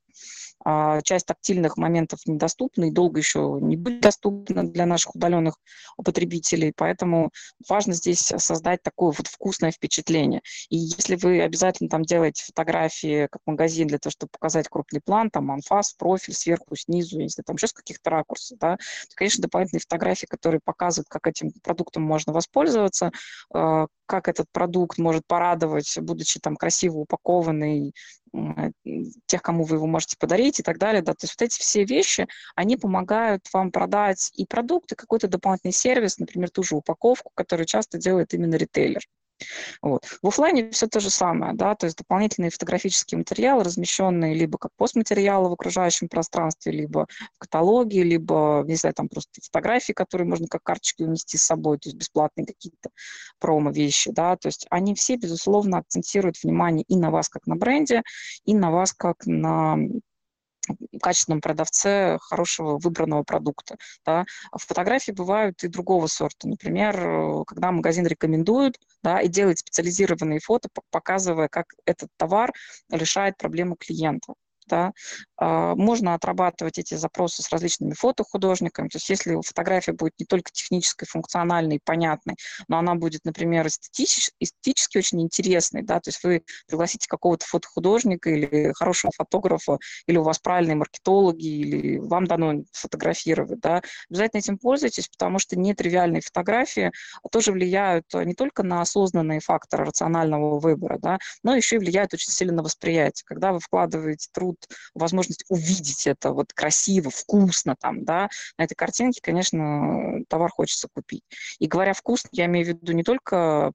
А, 0.65 1.01
часть 1.01 1.25
тактильных 1.25 1.77
моментов 1.77 2.19
недоступна 2.25 2.85
и 2.85 2.91
долго 2.91 3.19
еще 3.19 3.57
не 3.61 3.75
будет 3.75 4.01
доступна 4.01 4.63
для 4.63 4.85
наших 4.85 5.15
удаленных 5.15 5.57
потребителей, 5.97 6.73
поэтому 6.75 7.31
важно 7.67 7.93
здесь 7.93 8.31
создать 8.37 8.81
такое 8.81 9.13
вот 9.17 9.27
вкусное 9.27 9.71
впечатление. 9.71 10.41
И 10.69 10.77
если 10.77 11.15
вы 11.15 11.41
обязательно 11.41 11.89
там 11.89 12.03
делаете 12.03 12.43
фотографии 12.45 13.27
как 13.29 13.41
магазин 13.45 13.87
для 13.87 13.97
того, 13.97 14.11
чтобы 14.11 14.29
показать 14.31 14.69
крупный 14.69 15.01
план, 15.01 15.29
там 15.29 15.51
анфас, 15.51 15.93
профиль 15.93 16.33
сверху, 16.33 16.75
снизу, 16.75 17.19
если 17.19 17.41
там 17.41 17.55
еще 17.55 17.67
с 17.67 17.73
каких-то 17.73 18.09
ракурсов, 18.09 18.57
да, 18.59 18.77
то, 18.77 19.15
конечно, 19.15 19.41
дополнительные 19.41 19.81
фотографии, 19.81 20.25
которые 20.25 20.61
показывают, 20.63 21.09
как 21.09 21.27
этим 21.27 21.51
продуктом 21.61 22.03
можно 22.03 22.31
воспользоваться, 22.31 23.11
а, 23.53 23.87
как 24.05 24.27
этот 24.27 24.47
продукт 24.51 24.97
может 24.97 25.25
порадовать, 25.27 25.97
будучи 25.99 26.39
там 26.39 26.55
красиво 26.55 26.99
упакованный, 26.99 27.93
тех, 29.27 29.41
кому 29.41 29.63
вы 29.63 29.77
его 29.77 29.85
можете 29.85 30.17
подарить 30.17 30.59
и 30.59 30.63
так 30.63 30.77
далее. 30.79 31.01
Да. 31.01 31.13
То 31.13 31.25
есть 31.25 31.35
вот 31.39 31.45
эти 31.45 31.59
все 31.59 31.83
вещи, 31.83 32.27
они 32.55 32.77
помогают 32.77 33.45
вам 33.53 33.71
продать 33.71 34.31
и 34.35 34.45
продукт, 34.45 34.91
и 34.91 34.95
какой-то 34.95 35.27
дополнительный 35.27 35.73
сервис, 35.73 36.17
например, 36.17 36.49
ту 36.49 36.63
же 36.63 36.75
упаковку, 36.75 37.31
которую 37.35 37.65
часто 37.65 37.97
делает 37.97 38.33
именно 38.33 38.55
ритейлер. 38.55 39.01
Вот. 39.81 40.05
В 40.21 40.27
офлайне 40.27 40.69
все 40.71 40.87
то 40.87 40.99
же 40.99 41.09
самое, 41.09 41.53
да, 41.53 41.75
то 41.75 41.85
есть 41.85 41.97
дополнительные 41.97 42.51
фотографические 42.51 43.17
материалы, 43.19 43.63
размещенные 43.63 44.33
либо 44.33 44.57
как 44.57 44.71
постматериалы 44.77 45.49
в 45.49 45.53
окружающем 45.53 46.07
пространстве, 46.07 46.71
либо 46.71 47.07
в 47.35 47.39
каталоге, 47.39 48.03
либо, 48.03 48.63
не 48.67 48.75
знаю, 48.75 48.93
там 48.93 49.09
просто 49.09 49.41
фотографии, 49.43 49.93
которые 49.93 50.27
можно 50.27 50.47
как 50.47 50.63
карточки 50.63 51.03
унести 51.03 51.37
с 51.37 51.43
собой, 51.43 51.77
то 51.77 51.89
есть 51.89 51.97
бесплатные 51.97 52.45
какие-то 52.45 52.89
промо-вещи, 53.39 54.11
да, 54.11 54.35
то 54.37 54.47
есть 54.47 54.65
они 54.69 54.95
все, 54.95 55.15
безусловно, 55.15 55.79
акцентируют 55.79 56.41
внимание 56.41 56.85
и 56.87 56.95
на 56.95 57.11
вас 57.11 57.29
как 57.29 57.47
на 57.47 57.55
бренде, 57.55 58.03
и 58.45 58.53
на 58.53 58.71
вас 58.71 58.93
как 58.93 59.25
на 59.25 59.77
качественном 61.01 61.41
продавце 61.41 62.17
хорошего 62.21 62.77
выбранного 62.77 63.23
продукта. 63.23 63.77
Да. 64.05 64.25
Фотографии 64.53 65.11
бывают 65.11 65.63
и 65.63 65.67
другого 65.67 66.07
сорта. 66.07 66.47
Например, 66.47 66.95
э, 66.97 67.43
когда 67.45 67.71
магазин 67.71 68.07
рекомендует 68.07 68.79
да, 69.01 69.19
и 69.21 69.27
делает 69.27 69.59
специализированные 69.59 70.39
фото, 70.39 70.69
показывая, 70.91 71.47
как 71.49 71.65
этот 71.85 72.09
товар 72.17 72.51
решает 72.89 73.37
проблему 73.37 73.75
клиента 73.77 74.33
да, 74.67 74.91
а, 75.37 75.75
можно 75.75 76.13
отрабатывать 76.13 76.77
эти 76.79 76.95
запросы 76.95 77.43
с 77.43 77.49
различными 77.49 77.93
фотохудожниками. 77.93 78.87
То 78.87 78.97
есть 78.97 79.09
если 79.09 79.37
фотография 79.45 79.93
будет 79.93 80.13
не 80.19 80.25
только 80.25 80.51
технической, 80.51 81.07
функциональной, 81.07 81.79
понятной, 81.83 82.35
но 82.67 82.77
она 82.77 82.95
будет, 82.95 83.25
например, 83.25 83.67
эстетич, 83.67 84.31
эстетически 84.39 84.97
очень 84.97 85.21
интересной, 85.21 85.83
да, 85.83 85.99
то 85.99 86.09
есть 86.09 86.23
вы 86.23 86.43
пригласите 86.67 87.07
какого-то 87.07 87.45
фотохудожника 87.45 88.29
или 88.29 88.71
хорошего 88.73 89.11
фотографа, 89.15 89.77
или 90.07 90.17
у 90.17 90.23
вас 90.23 90.39
правильные 90.39 90.75
маркетологи, 90.75 91.45
или 91.45 91.97
вам 91.99 92.25
дано 92.25 92.63
фотографировать, 92.71 93.59
да, 93.59 93.81
обязательно 94.09 94.39
этим 94.39 94.57
пользуйтесь, 94.57 95.07
потому 95.09 95.39
что 95.39 95.57
нетривиальные 95.57 96.21
фотографии 96.21 96.91
тоже 97.31 97.51
влияют 97.51 98.05
не 98.13 98.33
только 98.33 98.63
на 98.63 98.81
осознанные 98.81 99.39
факторы 99.39 99.85
рационального 99.85 100.59
выбора, 100.59 100.97
да, 100.99 101.17
но 101.43 101.55
еще 101.55 101.75
и 101.75 101.79
влияют 101.79 102.13
очень 102.13 102.31
сильно 102.31 102.53
на 102.53 102.63
восприятие. 102.63 103.23
Когда 103.25 103.51
вы 103.51 103.59
вкладываете 103.59 104.29
труд, 104.33 104.52
возможность 104.93 105.23
возможность 105.23 105.45
увидеть 105.49 106.07
это 106.07 106.31
вот 106.31 106.53
красиво, 106.53 107.09
вкусно 107.09 107.75
там, 107.79 108.03
да, 108.03 108.29
на 108.57 108.63
этой 108.63 108.75
картинке, 108.75 109.21
конечно, 109.21 110.23
товар 110.27 110.49
хочется 110.51 110.87
купить. 110.93 111.23
И 111.59 111.67
говоря 111.67 111.93
вкусно, 111.93 112.29
я 112.31 112.45
имею 112.45 112.65
в 112.65 112.69
виду 112.69 112.93
не 112.93 113.03
только 113.03 113.71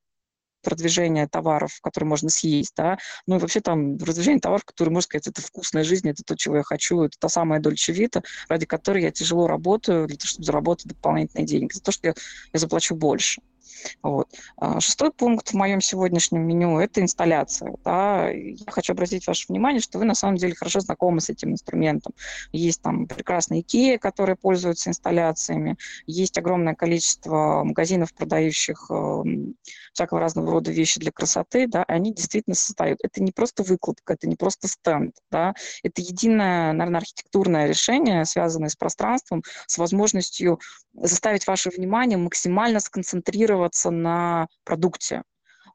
продвижение 0.62 1.28
товаров, 1.28 1.78
которые 1.80 2.08
можно 2.08 2.28
съесть, 2.30 2.75
да, 2.76 2.99
ну 3.26 3.37
и 3.37 3.38
вообще 3.38 3.61
там 3.61 3.97
продвижение 3.97 4.40
товаров, 4.40 4.64
которые, 4.64 4.92
можно 4.92 5.04
сказать, 5.04 5.28
это 5.28 5.40
вкусная 5.40 5.85
жизнь, 5.85 6.08
это 6.08 6.23
то, 6.25 6.37
чего 6.37 6.56
я 6.56 6.62
хочу, 6.64 7.02
это 7.02 7.16
та 7.18 7.28
самая 7.28 7.61
дольче 7.61 7.92
вита, 7.92 8.23
ради 8.49 8.66
которой 8.66 9.02
я 9.02 9.12
тяжело 9.12 9.47
работаю, 9.47 10.08
для 10.08 10.16
того, 10.16 10.28
чтобы 10.28 10.44
заработать 10.44 10.87
дополнительные 10.87 11.47
деньги, 11.47 11.73
за 11.73 11.80
то, 11.80 11.92
что 11.92 12.08
я, 12.08 12.14
я 12.52 12.58
заплачу 12.58 12.97
больше. 12.97 13.40
Вот. 14.02 14.28
А, 14.56 14.80
шестой 14.80 15.12
пункт 15.12 15.49
в 15.50 15.54
моем 15.54 15.80
сегодняшнем 15.80 16.47
меню– 16.47 16.78
это 16.80 17.00
инсталляция. 17.00 17.75
Да. 17.85 18.28
Я 18.30 18.56
хочу 18.68 18.92
обратить 18.92 19.26
ваше 19.26 19.47
внимание, 19.49 19.80
что 19.80 19.99
вы 19.99 20.04
на 20.04 20.14
самом 20.14 20.37
деле 20.37 20.54
хорошо 20.54 20.80
знакомы 20.80 21.20
с 21.20 21.30
этим 21.30 21.52
инструментом. 21.52 22.12
Есть 22.52 22.82
там 22.82 23.06
прекрасные 23.06 23.62
IKEA, 23.62 23.99
которые 23.99 24.37
пользуются 24.37 24.90
инсталляциями, 24.90 25.76
есть 26.06 26.38
огромное 26.38 26.75
количество 26.75 27.62
магазинов, 27.64 28.14
продающих 28.14 28.90
э, 28.90 29.23
всякого 29.92 30.20
разного 30.20 30.50
рода 30.50 30.70
вещи 30.70 31.00
для 31.00 31.12
красоты, 31.12 31.66
да, 31.66 31.85
они 31.85 32.14
действительно 32.14 32.54
создают. 32.54 32.99
Это 33.02 33.23
не 33.23 33.32
просто 33.32 33.62
выкладка, 33.62 34.14
это 34.14 34.28
не 34.28 34.37
просто 34.37 34.68
стенд, 34.68 35.14
да, 35.30 35.54
это 35.82 36.00
единое, 36.00 36.73
наверное, 36.73 37.00
архитектурное 37.00 37.66
решение, 37.66 38.25
связанное 38.25 38.68
с 38.68 38.76
пространством, 38.76 39.42
с 39.66 39.78
возможностью 39.78 40.61
заставить 41.02 41.46
ваше 41.46 41.70
внимание 41.70 42.18
максимально 42.18 42.80
сконцентрироваться 42.80 43.90
на 43.90 44.48
продукте, 44.64 45.22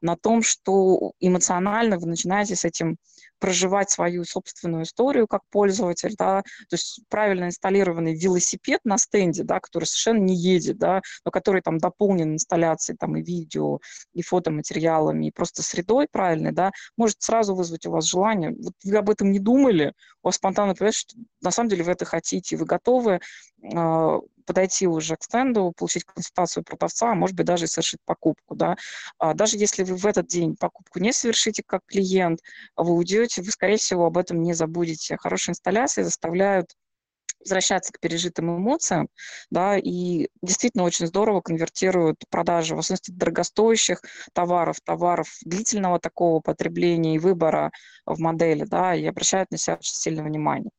на 0.00 0.16
том, 0.16 0.42
что 0.42 1.12
эмоционально 1.18 1.98
вы 1.98 2.06
начинаете 2.06 2.56
с 2.56 2.64
этим 2.64 2.98
проживать 3.38 3.90
свою 3.90 4.24
собственную 4.24 4.84
историю 4.84 5.26
как 5.26 5.42
пользователь, 5.50 6.14
да, 6.18 6.42
то 6.42 6.74
есть 6.74 7.00
правильно 7.08 7.46
инсталлированный 7.46 8.14
велосипед 8.14 8.80
на 8.84 8.98
стенде, 8.98 9.44
да, 9.44 9.60
который 9.60 9.84
совершенно 9.84 10.18
не 10.18 10.36
едет, 10.36 10.78
да, 10.78 11.00
но 11.24 11.30
который 11.30 11.62
там 11.62 11.78
дополнен 11.78 12.34
инсталляцией 12.34 12.96
там 12.98 13.16
и 13.16 13.22
видео, 13.22 13.80
и 14.12 14.22
фотоматериалами, 14.22 15.26
и 15.26 15.30
просто 15.30 15.62
средой 15.62 16.06
правильной, 16.10 16.52
да, 16.52 16.72
может 16.96 17.22
сразу 17.22 17.54
вызвать 17.54 17.86
у 17.86 17.90
вас 17.90 18.04
желание. 18.04 18.50
Вот 18.50 18.74
вы 18.84 18.96
об 18.96 19.10
этом 19.10 19.32
не 19.32 19.38
думали, 19.38 19.94
у 20.22 20.28
вас 20.28 20.36
спонтанно 20.36 20.74
появляется, 20.74 21.00
что 21.00 21.16
на 21.42 21.50
самом 21.50 21.70
деле 21.70 21.84
вы 21.84 21.92
это 21.92 22.04
хотите, 22.04 22.56
вы 22.56 22.66
готовы 22.66 23.20
э, 23.62 24.20
подойти 24.44 24.86
уже 24.86 25.16
к 25.16 25.22
стенду, 25.22 25.72
получить 25.76 26.04
консультацию 26.04 26.64
продавца, 26.64 27.12
а 27.12 27.14
может 27.14 27.36
быть 27.36 27.46
даже 27.46 27.64
и 27.64 27.68
совершить 27.68 28.00
покупку. 28.04 28.54
Да? 28.54 28.76
А 29.18 29.34
даже 29.34 29.56
если 29.56 29.82
вы 29.84 29.96
в 29.96 30.06
этот 30.06 30.26
день 30.26 30.56
покупку 30.56 30.98
не 31.00 31.12
совершите 31.12 31.62
как 31.66 31.82
клиент, 31.86 32.40
вы 32.76 32.94
уйдете, 32.94 33.42
вы, 33.42 33.50
скорее 33.50 33.76
всего, 33.76 34.06
об 34.06 34.18
этом 34.18 34.42
не 34.42 34.54
забудете. 34.54 35.16
Хорошие 35.18 35.52
инсталляции 35.52 36.02
заставляют 36.02 36.74
возвращаться 37.44 37.92
к 37.92 38.00
пережитым 38.00 38.56
эмоциям, 38.56 39.08
да, 39.50 39.76
и 39.78 40.28
действительно 40.42 40.84
очень 40.84 41.06
здорово 41.06 41.40
конвертируют 41.40 42.16
продажи, 42.30 42.74
в 42.74 42.78
особенности 42.78 43.10
дорогостоящих 43.10 44.00
товаров, 44.32 44.78
товаров 44.82 45.28
длительного 45.44 46.00
такого 46.00 46.40
потребления 46.40 47.16
и 47.16 47.18
выбора 47.18 47.70
в 48.06 48.18
модели, 48.18 48.64
да, 48.64 48.94
и 48.94 49.04
обращают 49.04 49.50
на 49.50 49.58
себя 49.58 49.74
очень 49.74 49.94
сильное 49.94 50.24
внимание. 50.24 50.70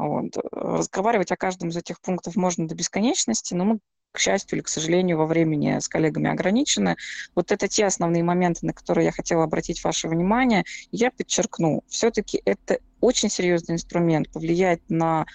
Вот. 0.00 0.36
Разговаривать 0.52 1.30
о 1.30 1.36
каждом 1.36 1.68
из 1.68 1.76
этих 1.76 2.00
пунктов 2.00 2.34
можно 2.34 2.66
до 2.66 2.74
бесконечности, 2.74 3.52
но 3.52 3.64
мы 3.64 3.78
к 4.12 4.18
счастью 4.18 4.56
или 4.56 4.62
к 4.62 4.68
сожалению, 4.68 5.18
во 5.18 5.26
времени 5.26 5.78
с 5.78 5.86
коллегами 5.86 6.30
ограничены. 6.30 6.96
Вот 7.34 7.52
это 7.52 7.68
те 7.68 7.86
основные 7.86 8.24
моменты, 8.24 8.66
на 8.66 8.72
которые 8.72 9.04
я 9.04 9.12
хотела 9.12 9.44
обратить 9.44 9.84
ваше 9.84 10.08
внимание. 10.08 10.64
Я 10.90 11.10
подчеркну, 11.10 11.84
все-таки 11.86 12.40
это 12.44 12.78
очень 13.00 13.28
серьезный 13.28 13.74
инструмент, 13.74 14.30
повлиять 14.32 14.80
на 14.88 15.26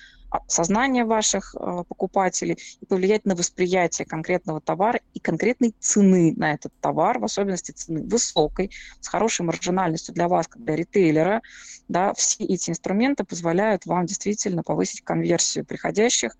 сознание 0.47 1.05
ваших 1.05 1.55
э, 1.55 1.83
покупателей 1.87 2.57
и 2.81 2.85
повлиять 2.85 3.25
на 3.25 3.35
восприятие 3.35 4.05
конкретного 4.05 4.61
товара 4.61 4.99
и 5.13 5.19
конкретной 5.19 5.73
цены 5.79 6.33
на 6.35 6.53
этот 6.53 6.73
товар, 6.81 7.19
в 7.19 7.25
особенности 7.25 7.71
цены 7.71 8.03
высокой, 8.03 8.71
с 8.99 9.07
хорошей 9.07 9.45
маржинальностью 9.45 10.13
для 10.13 10.27
вас, 10.27 10.47
как 10.47 10.63
для 10.63 10.75
ритейлера. 10.75 11.41
Да, 11.87 12.13
все 12.13 12.43
эти 12.43 12.69
инструменты 12.69 13.23
позволяют 13.23 13.85
вам 13.85 14.05
действительно 14.05 14.63
повысить 14.63 15.01
конверсию 15.01 15.65
приходящих 15.65 16.35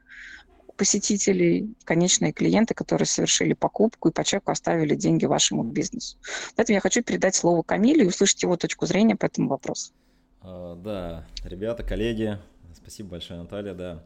посетителей, 0.76 1.74
конечные 1.86 2.34
клиенты, 2.34 2.74
которые 2.74 3.06
совершили 3.06 3.54
покупку 3.54 4.10
и 4.10 4.12
по 4.12 4.24
чеку 4.24 4.52
оставили 4.52 4.95
деньги 4.95 5.26
вашему 5.26 5.63
бизнесу. 5.63 6.17
Поэтому 6.56 6.76
я 6.76 6.82
хочу 6.82 7.02
передать 7.02 7.36
слово 7.36 7.63
Камиле 7.63 8.04
и 8.04 8.08
услышать 8.08 8.43
его 8.43 8.58
точку 8.58 8.86
зрения 8.86 9.15
по 9.15 9.26
этому 9.26 9.50
вопросу. 9.50 9.93
А, 10.41 10.76
да, 10.76 11.26
ребята, 11.43 11.84
коллеги, 11.84 12.38
Спасибо 12.76 13.12
большое, 13.12 13.40
Наталья, 13.40 13.74
да. 13.74 14.04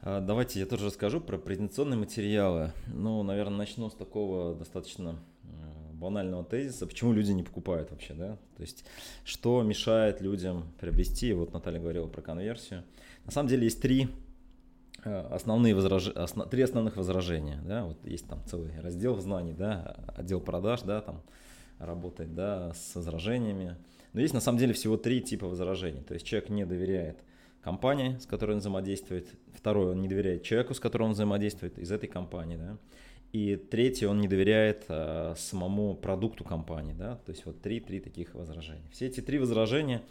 А, 0.00 0.20
давайте 0.20 0.60
я 0.60 0.66
тоже 0.66 0.86
расскажу 0.86 1.20
про 1.20 1.38
презентационные 1.38 1.98
материалы. 1.98 2.72
Ну, 2.86 3.22
наверное, 3.22 3.58
начну 3.58 3.90
с 3.90 3.94
такого 3.94 4.54
достаточно 4.54 5.18
э, 5.42 5.92
банального 5.94 6.44
тезиса, 6.44 6.86
почему 6.86 7.12
люди 7.12 7.32
не 7.32 7.42
покупают 7.42 7.90
вообще, 7.90 8.14
да? 8.14 8.38
То 8.56 8.62
есть, 8.62 8.84
что 9.24 9.62
мешает 9.62 10.20
людям 10.20 10.72
приобрести, 10.80 11.32
вот 11.32 11.52
Наталья 11.52 11.80
говорила 11.80 12.06
про 12.06 12.22
конверсию. 12.22 12.84
На 13.24 13.32
самом 13.32 13.48
деле 13.48 13.64
есть 13.64 13.82
три 13.82 14.08
э, 15.04 15.20
основные 15.30 15.74
возраж... 15.74 16.08
Осно... 16.08 16.46
три 16.46 16.62
основных 16.62 16.96
возражения, 16.96 17.60
да, 17.66 17.84
вот 17.84 18.06
есть 18.06 18.26
там 18.28 18.40
целый 18.46 18.70
раздел 18.80 19.18
знаний, 19.18 19.52
да, 19.52 19.96
отдел 20.16 20.40
продаж, 20.40 20.82
да, 20.82 21.00
там 21.00 21.22
работает, 21.78 22.34
да, 22.34 22.72
с 22.72 22.94
возражениями. 22.94 23.76
Но 24.12 24.20
есть 24.20 24.34
на 24.34 24.40
самом 24.40 24.58
деле 24.58 24.74
всего 24.74 24.96
три 24.96 25.20
типа 25.20 25.48
возражений. 25.48 26.02
То 26.02 26.14
есть 26.14 26.24
человек 26.24 26.50
не 26.50 26.64
доверяет 26.64 27.18
компании, 27.62 28.18
с 28.18 28.26
которой 28.26 28.52
он 28.52 28.58
взаимодействует. 28.58 29.28
Второй, 29.54 29.92
он 29.92 30.00
не 30.00 30.08
доверяет 30.08 30.42
человеку, 30.42 30.74
с 30.74 30.80
которым 30.80 31.08
он 31.08 31.12
взаимодействует 31.12 31.78
из 31.78 31.90
этой 31.92 32.08
компании, 32.08 32.56
да. 32.56 32.78
И 33.32 33.54
третий, 33.56 34.06
он 34.06 34.20
не 34.20 34.26
доверяет 34.26 34.86
а, 34.88 35.34
самому 35.36 35.94
продукту 35.94 36.42
компании, 36.44 36.94
да. 36.94 37.16
То 37.16 37.30
есть 37.30 37.46
вот 37.46 37.60
три, 37.60 37.80
три 37.80 38.00
таких 38.00 38.34
возражения. 38.34 38.88
Все 38.90 39.06
эти 39.06 39.20
три 39.20 39.38
возражения 39.38 40.02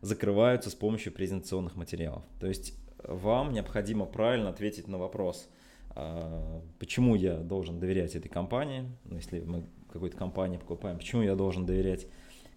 закрываются 0.00 0.70
с 0.70 0.74
помощью 0.74 1.12
презентационных 1.12 1.76
материалов. 1.76 2.24
То 2.40 2.46
есть 2.46 2.74
вам 3.02 3.52
необходимо 3.52 4.04
правильно 4.04 4.50
ответить 4.50 4.86
на 4.86 4.98
вопрос, 4.98 5.48
а, 5.90 6.62
почему 6.78 7.14
я 7.14 7.38
должен 7.38 7.80
доверять 7.80 8.14
этой 8.14 8.28
компании, 8.28 8.84
ну, 9.04 9.16
если 9.16 9.40
мы 9.40 9.64
какой-то 9.90 10.16
компании 10.16 10.58
покупаем, 10.58 10.98
почему 10.98 11.22
я 11.22 11.34
должен 11.34 11.64
доверять 11.64 12.06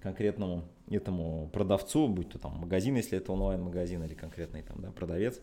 конкретному 0.02 0.64
этому 0.90 1.50
продавцу, 1.54 2.08
будь 2.08 2.30
то 2.30 2.40
там 2.40 2.54
магазин, 2.58 2.96
если 2.96 3.18
это 3.18 3.32
онлайн-магазин 3.32 4.04
или 4.04 4.14
конкретный 4.14 4.64
там, 4.64 4.82
да, 4.82 4.92
продавец, 4.92 5.40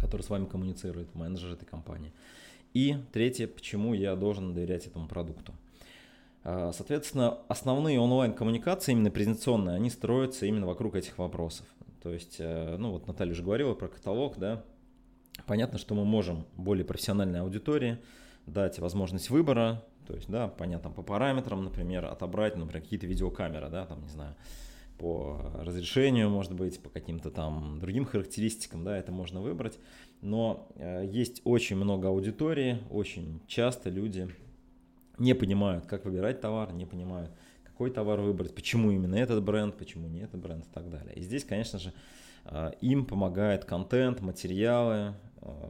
который 0.00 0.22
с 0.22 0.30
вами 0.30 0.46
коммуницирует, 0.46 1.14
менеджер 1.14 1.52
этой 1.52 1.66
компании. 1.66 2.12
И 2.74 2.96
третье, 3.12 3.46
почему 3.46 3.94
я 3.94 4.14
должен 4.14 4.54
доверять 4.54 4.86
этому 4.86 5.08
продукту. 5.08 5.54
А, 6.44 6.72
соответственно, 6.72 7.38
основные 7.48 7.98
онлайн-коммуникации, 8.00 8.92
именно 8.92 9.10
презентационные, 9.10 9.76
они 9.76 9.90
строятся 9.90 10.46
именно 10.46 10.66
вокруг 10.66 10.94
этих 10.94 11.18
вопросов. 11.18 11.66
То 12.02 12.12
есть, 12.12 12.36
э, 12.38 12.76
ну 12.78 12.92
вот 12.92 13.06
Наталья 13.06 13.32
уже 13.32 13.42
говорила 13.42 13.74
про 13.74 13.88
каталог, 13.88 14.38
да. 14.38 14.64
Понятно, 15.46 15.78
что 15.78 15.94
мы 15.94 16.04
можем 16.04 16.46
более 16.56 16.84
профессиональной 16.84 17.40
аудитории 17.40 17.98
дать 18.52 18.78
возможность 18.78 19.30
выбора, 19.30 19.84
то 20.06 20.14
есть, 20.14 20.28
да, 20.28 20.48
понятно, 20.48 20.90
по 20.90 21.02
параметрам, 21.02 21.62
например, 21.62 22.06
отобрать, 22.06 22.56
например, 22.56 22.82
какие-то 22.82 23.06
видеокамеры, 23.06 23.68
да, 23.68 23.84
там, 23.84 24.02
не 24.02 24.08
знаю, 24.08 24.34
по 24.98 25.52
разрешению, 25.60 26.30
может 26.30 26.54
быть, 26.54 26.82
по 26.82 26.88
каким-то 26.88 27.30
там 27.30 27.78
другим 27.78 28.04
характеристикам, 28.04 28.84
да, 28.84 28.96
это 28.96 29.12
можно 29.12 29.40
выбрать. 29.40 29.78
Но 30.22 30.66
э, 30.74 31.04
есть 31.06 31.40
очень 31.44 31.76
много 31.76 32.08
аудитории, 32.08 32.78
очень 32.90 33.40
часто 33.46 33.90
люди 33.90 34.28
не 35.18 35.34
понимают, 35.34 35.86
как 35.86 36.04
выбирать 36.04 36.40
товар, 36.40 36.72
не 36.72 36.86
понимают, 36.86 37.30
какой 37.62 37.90
товар 37.90 38.20
выбрать, 38.20 38.54
почему 38.54 38.90
именно 38.90 39.14
этот 39.14 39.44
бренд, 39.44 39.76
почему 39.76 40.08
не 40.08 40.20
этот 40.20 40.40
бренд 40.40 40.64
и 40.66 40.70
так 40.72 40.90
далее. 40.90 41.14
И 41.14 41.20
здесь, 41.20 41.44
конечно 41.44 41.78
же, 41.78 41.92
э, 42.46 42.72
им 42.80 43.04
помогает 43.04 43.64
контент, 43.64 44.20
материалы 44.20 45.14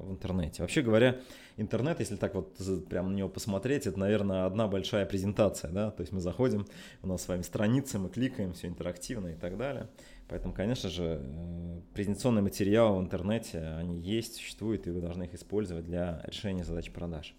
в 0.03 0.11
интернете. 0.11 0.63
Вообще 0.63 0.83
говоря, 0.83 1.21
интернет, 1.57 2.01
если 2.01 2.17
так 2.17 2.35
вот 2.35 2.57
прямо 2.89 3.11
на 3.11 3.17
него 3.17 3.29
посмотреть, 3.29 3.87
это, 3.87 3.99
наверное, 3.99 4.47
одна 4.47 4.69
большая 4.69 5.07
презентация, 5.07 5.71
да, 5.71 5.91
то 5.91 6.01
есть 6.01 6.13
мы 6.13 6.21
заходим, 6.21 6.67
у 7.03 7.07
нас 7.09 7.23
с 7.23 7.29
вами 7.29 7.43
страница, 7.43 7.99
мы 7.99 8.09
кликаем, 8.09 8.53
все 8.53 8.69
интерактивно 8.69 9.29
и 9.29 9.35
так 9.35 9.57
далее. 9.57 9.89
Поэтому, 10.29 10.53
конечно 10.53 10.91
же, 10.91 11.21
э, 11.23 11.81
презентационные 11.95 12.43
материалы 12.43 12.99
в 12.99 13.01
интернете, 13.01 13.61
они 13.79 13.99
есть, 13.99 14.37
существуют, 14.37 14.87
и 14.87 14.91
вы 14.91 15.01
должны 15.01 15.25
их 15.25 15.35
использовать 15.35 15.87
для 15.87 16.23
решения 16.27 16.65
задач 16.65 16.91
продаж. 16.91 17.35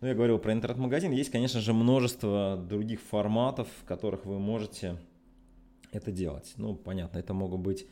Ну, 0.00 0.08
я 0.08 0.14
говорил 0.14 0.38
про 0.38 0.52
интернет-магазин. 0.52 1.12
Есть, 1.12 1.30
конечно 1.30 1.60
же, 1.60 1.72
множество 1.72 2.56
других 2.56 3.00
форматов, 3.00 3.68
в 3.82 3.84
которых 3.84 4.26
вы 4.26 4.38
можете 4.38 4.96
это 5.92 6.10
делать. 6.10 6.52
Ну, 6.56 6.74
понятно, 6.74 7.18
это 7.18 7.34
могут 7.34 7.60
быть 7.60 7.82
э, 7.82 7.86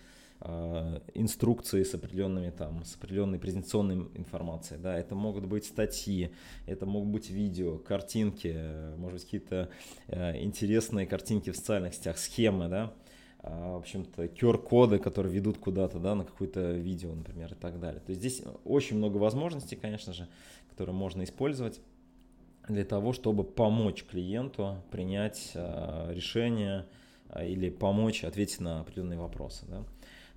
инструкции 1.14 1.82
с 1.82 1.94
определенными 1.94 2.50
там, 2.50 2.84
с 2.84 2.94
определенной 2.94 3.40
презентационной 3.40 4.08
информацией, 4.14 4.80
да, 4.80 4.96
это 4.96 5.16
могут 5.16 5.46
быть 5.46 5.64
статьи, 5.64 6.30
это 6.66 6.86
могут 6.86 7.08
быть 7.08 7.30
видео, 7.30 7.78
картинки, 7.78 8.56
может 8.96 9.14
быть 9.14 9.24
какие-то 9.24 9.68
э, 10.06 10.40
интересные 10.42 11.06
картинки 11.06 11.50
в 11.50 11.56
социальных 11.56 11.94
сетях, 11.94 12.18
схемы, 12.18 12.68
да, 12.68 12.94
э, 13.42 13.48
в 13.48 13.78
общем-то, 13.78 14.26
QR-коды, 14.26 15.00
которые 15.00 15.34
ведут 15.34 15.58
куда-то, 15.58 15.98
да, 15.98 16.14
на 16.14 16.24
какое-то 16.24 16.70
видео, 16.70 17.12
например, 17.14 17.52
и 17.52 17.56
так 17.56 17.80
далее. 17.80 18.00
То 18.00 18.10
есть 18.10 18.20
здесь 18.20 18.42
очень 18.64 18.96
много 18.96 19.16
возможностей, 19.16 19.74
конечно 19.74 20.12
же, 20.12 20.28
которые 20.70 20.94
можно 20.94 21.24
использовать 21.24 21.80
для 22.68 22.84
того, 22.84 23.12
чтобы 23.12 23.44
помочь 23.44 24.04
клиенту 24.04 24.76
принять 24.90 25.50
э, 25.54 26.12
решение 26.12 26.86
э, 27.30 27.48
или 27.48 27.70
помочь 27.70 28.24
ответить 28.24 28.60
на 28.60 28.80
определенные 28.80 29.18
вопросы. 29.18 29.66
Да? 29.66 29.84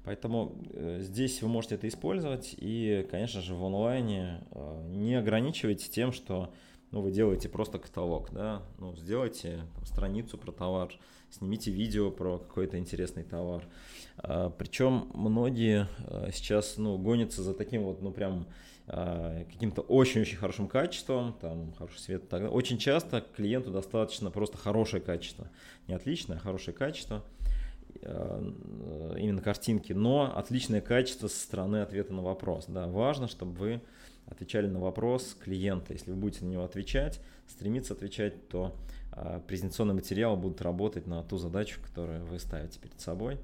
Поэтому 0.03 0.55
э, 0.71 0.99
здесь 1.01 1.41
вы 1.41 1.47
можете 1.47 1.75
это 1.75 1.87
использовать 1.87 2.55
и, 2.57 3.07
конечно 3.11 3.41
же, 3.41 3.55
в 3.55 3.63
онлайне 3.63 4.43
не 4.87 5.15
ограничивайте 5.15 5.89
тем, 5.89 6.11
что 6.11 6.53
ну, 6.91 7.01
вы 7.01 7.11
делаете 7.11 7.47
просто 7.47 7.79
каталог, 7.79 8.31
да, 8.31 8.63
ну, 8.77 8.95
сделайте 8.95 9.61
там, 9.75 9.85
страницу 9.85 10.37
про 10.37 10.51
товар, 10.51 10.91
снимите 11.29 11.71
видео 11.71 12.11
про 12.11 12.37
какой-то 12.37 12.77
интересный 12.77 13.23
товар. 13.23 13.63
Причем 14.17 15.09
многие 15.13 15.87
сейчас, 16.33 16.77
ну, 16.77 16.97
гонятся 16.97 17.43
за 17.43 17.53
таким 17.53 17.83
вот, 17.83 18.01
ну, 18.01 18.11
прям 18.11 18.45
а, 18.93 19.45
каким-то 19.45 19.81
очень-очень 19.83 20.37
хорошим 20.37 20.67
качеством, 20.67 21.33
там 21.39 21.73
хороший 21.77 21.99
свет. 21.99 22.27
Тогда 22.27 22.49
очень 22.49 22.77
часто 22.77 23.21
клиенту 23.21 23.71
достаточно 23.71 24.31
просто 24.31 24.57
хорошее 24.57 25.01
качество, 25.01 25.49
не 25.87 25.93
отличное, 25.93 26.35
а 26.35 26.39
хорошее 26.39 26.75
качество 26.75 27.17
а, 27.17 27.51
именно 28.03 29.41
картинки, 29.41 29.93
но 29.93 30.35
отличное 30.35 30.81
качество 30.81 31.27
со 31.27 31.39
стороны 31.39 31.81
ответа 31.81 32.13
на 32.13 32.21
вопрос. 32.21 32.65
Да, 32.67 32.87
важно, 32.87 33.27
чтобы 33.27 33.53
вы 33.53 33.81
отвечали 34.25 34.67
на 34.67 34.79
вопрос 34.79 35.35
клиента. 35.39 35.93
Если 35.93 36.11
вы 36.11 36.17
будете 36.17 36.45
на 36.45 36.49
него 36.49 36.63
отвечать, 36.63 37.19
стремиться 37.47 37.93
отвечать, 37.93 38.47
то 38.47 38.75
а, 39.11 39.39
презентационные 39.41 39.95
материалы 39.95 40.37
будут 40.37 40.61
работать 40.61 41.05
на 41.05 41.21
ту 41.23 41.37
задачу, 41.37 41.79
которую 41.81 42.25
вы 42.25 42.39
ставите 42.39 42.79
перед 42.79 42.99
собой. 42.99 43.37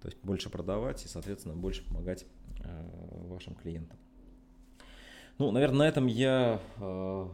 То 0.00 0.08
есть 0.08 0.18
больше 0.22 0.48
продавать 0.48 1.04
и, 1.04 1.08
соответственно, 1.08 1.54
больше 1.54 1.84
помогать 1.84 2.24
вашим 3.28 3.54
клиентам. 3.54 3.98
Ну, 5.38 5.50
наверное, 5.52 5.78
на 5.78 5.88
этом 5.88 6.06
я, 6.06 6.60
э, 6.78 7.28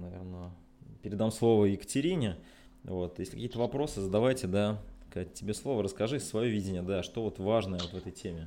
наверное, 0.00 0.50
передам 1.02 1.30
слово 1.30 1.66
Екатерине. 1.66 2.36
Вот, 2.82 3.18
если 3.18 3.32
какие-то 3.32 3.58
вопросы, 3.58 4.00
задавайте, 4.00 4.46
да, 4.46 4.80
Кать, 5.12 5.34
тебе 5.34 5.54
слово, 5.54 5.82
расскажи 5.82 6.20
свое 6.20 6.50
видение, 6.50 6.82
да, 6.82 7.02
что 7.02 7.22
вот 7.22 7.38
важное 7.38 7.80
вот 7.80 7.92
в 7.92 7.96
этой 7.96 8.12
теме. 8.12 8.46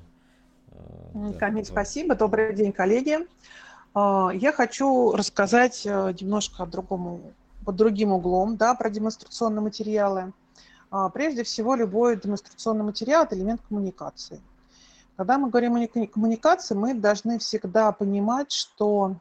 Э, 0.67 1.34
Камиль, 1.39 1.65
да, 1.65 1.71
спасибо. 1.71 2.15
Добрый 2.15 2.54
день, 2.56 2.71
коллеги. 2.71 3.28
Э, 3.95 4.30
я 4.34 4.54
хочу 4.54 5.12
рассказать 5.13 5.86
немножко 5.86 6.65
другому, 6.65 7.34
под 7.65 7.76
другим 7.76 8.12
углом, 8.12 8.58
да, 8.58 8.76
про 8.76 8.89
демонстрационные 8.89 9.62
материалы. 9.62 10.34
Прежде 11.13 11.43
всего, 11.43 11.76
любой 11.76 12.19
демонстрационный 12.19 12.84
материал– 12.84 13.24
это 13.26 13.36
элемент 13.38 13.62
коммуникации. 13.62 14.41
Когда 15.15 15.38
мы 15.38 15.50
говорим 15.50 15.76
о 15.76 16.08
коммуникации, 16.08 16.76
мы 16.76 16.93
должны 16.93 17.39
всегда 17.39 17.91
понимать, 17.93 18.52
что 18.52 19.15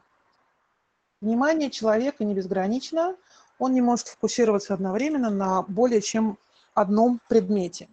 внимание 1.21 1.69
человека 1.69 2.25
не 2.25 2.33
безгранично, 2.33 3.15
он 3.57 3.73
не 3.73 3.81
может 3.81 4.07
фокусироваться 4.07 4.73
одновременно 4.73 5.29
на 5.29 5.61
более 5.61 6.01
чем 6.01 6.37
одном 6.73 7.19
предмете. 7.27 7.87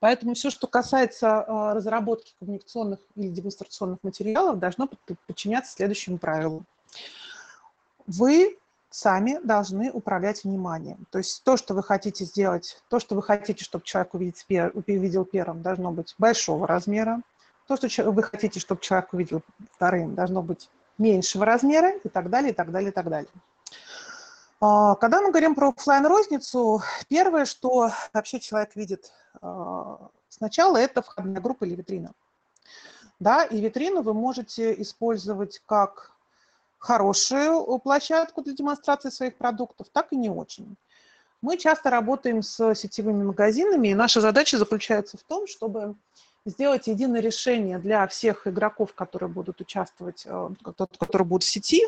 Поэтому 0.00 0.34
все, 0.34 0.50
что 0.50 0.66
касается 0.66 1.40
а, 1.40 1.74
разработки 1.74 2.34
коммуникационных 2.38 3.00
или 3.16 3.28
демонстрационных 3.28 3.98
материалов, 4.02 4.58
должно 4.58 4.88
подчиняться 5.26 5.72
следующему 5.72 6.18
правилу. 6.18 6.64
Вы 8.06 8.56
сами 8.90 9.38
должны 9.42 9.90
управлять 9.90 10.44
вниманием. 10.44 11.06
То 11.10 11.18
есть 11.18 11.42
то, 11.44 11.56
что 11.56 11.74
вы 11.74 11.82
хотите 11.82 12.24
сделать, 12.24 12.80
то, 12.88 13.00
что 13.00 13.14
вы 13.14 13.22
хотите, 13.22 13.64
чтобы 13.64 13.84
человек 13.84 14.14
увидел, 14.14 15.24
первым, 15.24 15.62
должно 15.62 15.92
быть 15.92 16.14
большого 16.18 16.66
размера. 16.66 17.20
То, 17.66 17.76
что 17.76 18.10
вы 18.10 18.22
хотите, 18.22 18.60
чтобы 18.60 18.80
человек 18.80 19.12
увидел 19.12 19.42
вторым, 19.74 20.14
должно 20.14 20.42
быть 20.42 20.70
меньшего 20.96 21.44
размера 21.44 21.96
и 21.98 22.08
так 22.08 22.30
далее, 22.30 22.52
и 22.52 22.54
так 22.54 22.70
далее, 22.70 22.90
и 22.90 22.92
так 22.92 23.08
далее. 23.08 23.30
А, 24.60 24.96
когда 24.96 25.20
мы 25.22 25.30
говорим 25.30 25.54
про 25.54 25.68
офлайн 25.68 26.04
розницу 26.06 26.82
первое, 27.08 27.44
что 27.44 27.92
вообще 28.12 28.40
человек 28.40 28.74
видит 28.74 29.12
а, 29.40 30.08
сначала, 30.28 30.76
это 30.76 31.02
входная 31.02 31.40
группа 31.40 31.64
или 31.64 31.76
витрина. 31.76 32.12
Да, 33.20 33.44
и 33.44 33.60
витрину 33.60 34.02
вы 34.02 34.14
можете 34.14 34.80
использовать 34.80 35.60
как 35.66 36.12
хорошую 36.78 37.78
площадку 37.78 38.42
для 38.42 38.54
демонстрации 38.54 39.10
своих 39.10 39.36
продуктов, 39.36 39.88
так 39.92 40.12
и 40.12 40.16
не 40.16 40.30
очень. 40.30 40.76
Мы 41.40 41.56
часто 41.56 41.90
работаем 41.90 42.42
с 42.42 42.74
сетевыми 42.74 43.24
магазинами, 43.24 43.88
и 43.88 43.94
наша 43.94 44.20
задача 44.20 44.58
заключается 44.58 45.18
в 45.18 45.22
том, 45.22 45.46
чтобы 45.46 45.94
сделать 46.44 46.86
единое 46.86 47.20
решение 47.20 47.78
для 47.78 48.06
всех 48.08 48.46
игроков, 48.46 48.94
которые 48.94 49.28
будут 49.28 49.60
участвовать, 49.60 50.24
э, 50.26 50.48
которые 50.62 51.26
будут 51.26 51.44
в 51.44 51.48
сети, 51.48 51.84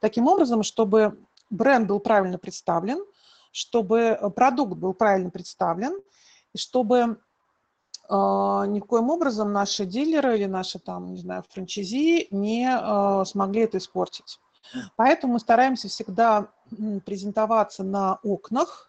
таким 0.00 0.26
образом, 0.26 0.62
чтобы 0.62 1.16
бренд 1.52 1.86
был 1.86 2.00
правильно 2.00 2.38
представлен, 2.38 3.04
чтобы 3.52 4.18
продукт 4.34 4.74
был 4.74 4.94
правильно 4.94 5.30
представлен, 5.30 6.00
и 6.52 6.58
чтобы 6.58 7.18
а, 8.08 8.66
никоим 8.66 9.10
образом 9.10 9.52
наши 9.52 9.84
дилеры 9.84 10.36
или 10.36 10.46
наши 10.46 10.78
там, 10.78 11.12
не 11.12 11.18
знаю, 11.18 11.44
франчайзи 11.48 12.28
не 12.30 12.68
а, 12.68 13.24
смогли 13.24 13.62
это 13.62 13.78
испортить. 13.78 14.40
Поэтому 14.96 15.34
мы 15.34 15.40
стараемся 15.40 15.88
всегда 15.88 16.48
презентоваться 17.04 17.82
на 17.84 18.18
окнах 18.22 18.88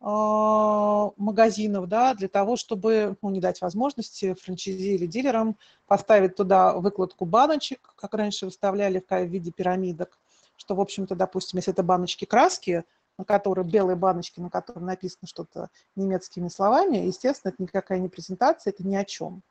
магазинов, 0.00 1.88
да, 1.88 2.14
для 2.14 2.28
того, 2.28 2.54
чтобы 2.54 3.16
ну, 3.20 3.30
не 3.30 3.40
дать 3.40 3.60
возможности 3.60 4.34
франчайзи 4.34 4.94
или 4.94 5.06
дилерам 5.06 5.58
поставить 5.88 6.36
туда 6.36 6.74
выкладку 6.74 7.24
баночек, 7.24 7.92
как 7.96 8.14
раньше 8.14 8.46
выставляли 8.46 9.04
в 9.08 9.24
виде 9.24 9.50
пирамидок, 9.50 10.16
что, 10.58 10.74
в 10.74 10.80
общем-то, 10.80 11.14
допустим, 11.14 11.56
если 11.56 11.72
это 11.72 11.82
баночки 11.82 12.26
краски, 12.26 12.84
на 13.16 13.24
которой 13.24 13.64
белые 13.64 13.96
баночки, 13.96 14.40
на 14.40 14.50
которой 14.50 14.84
написано 14.84 15.26
что-то 15.26 15.70
немецкими 15.96 16.48
словами, 16.48 16.98
естественно, 16.98 17.52
это 17.52 17.62
никакая 17.62 17.98
не 17.98 18.08
презентация, 18.08 18.72
это 18.72 18.86
ни 18.86 18.94
о 18.94 19.04
чем. 19.04 19.42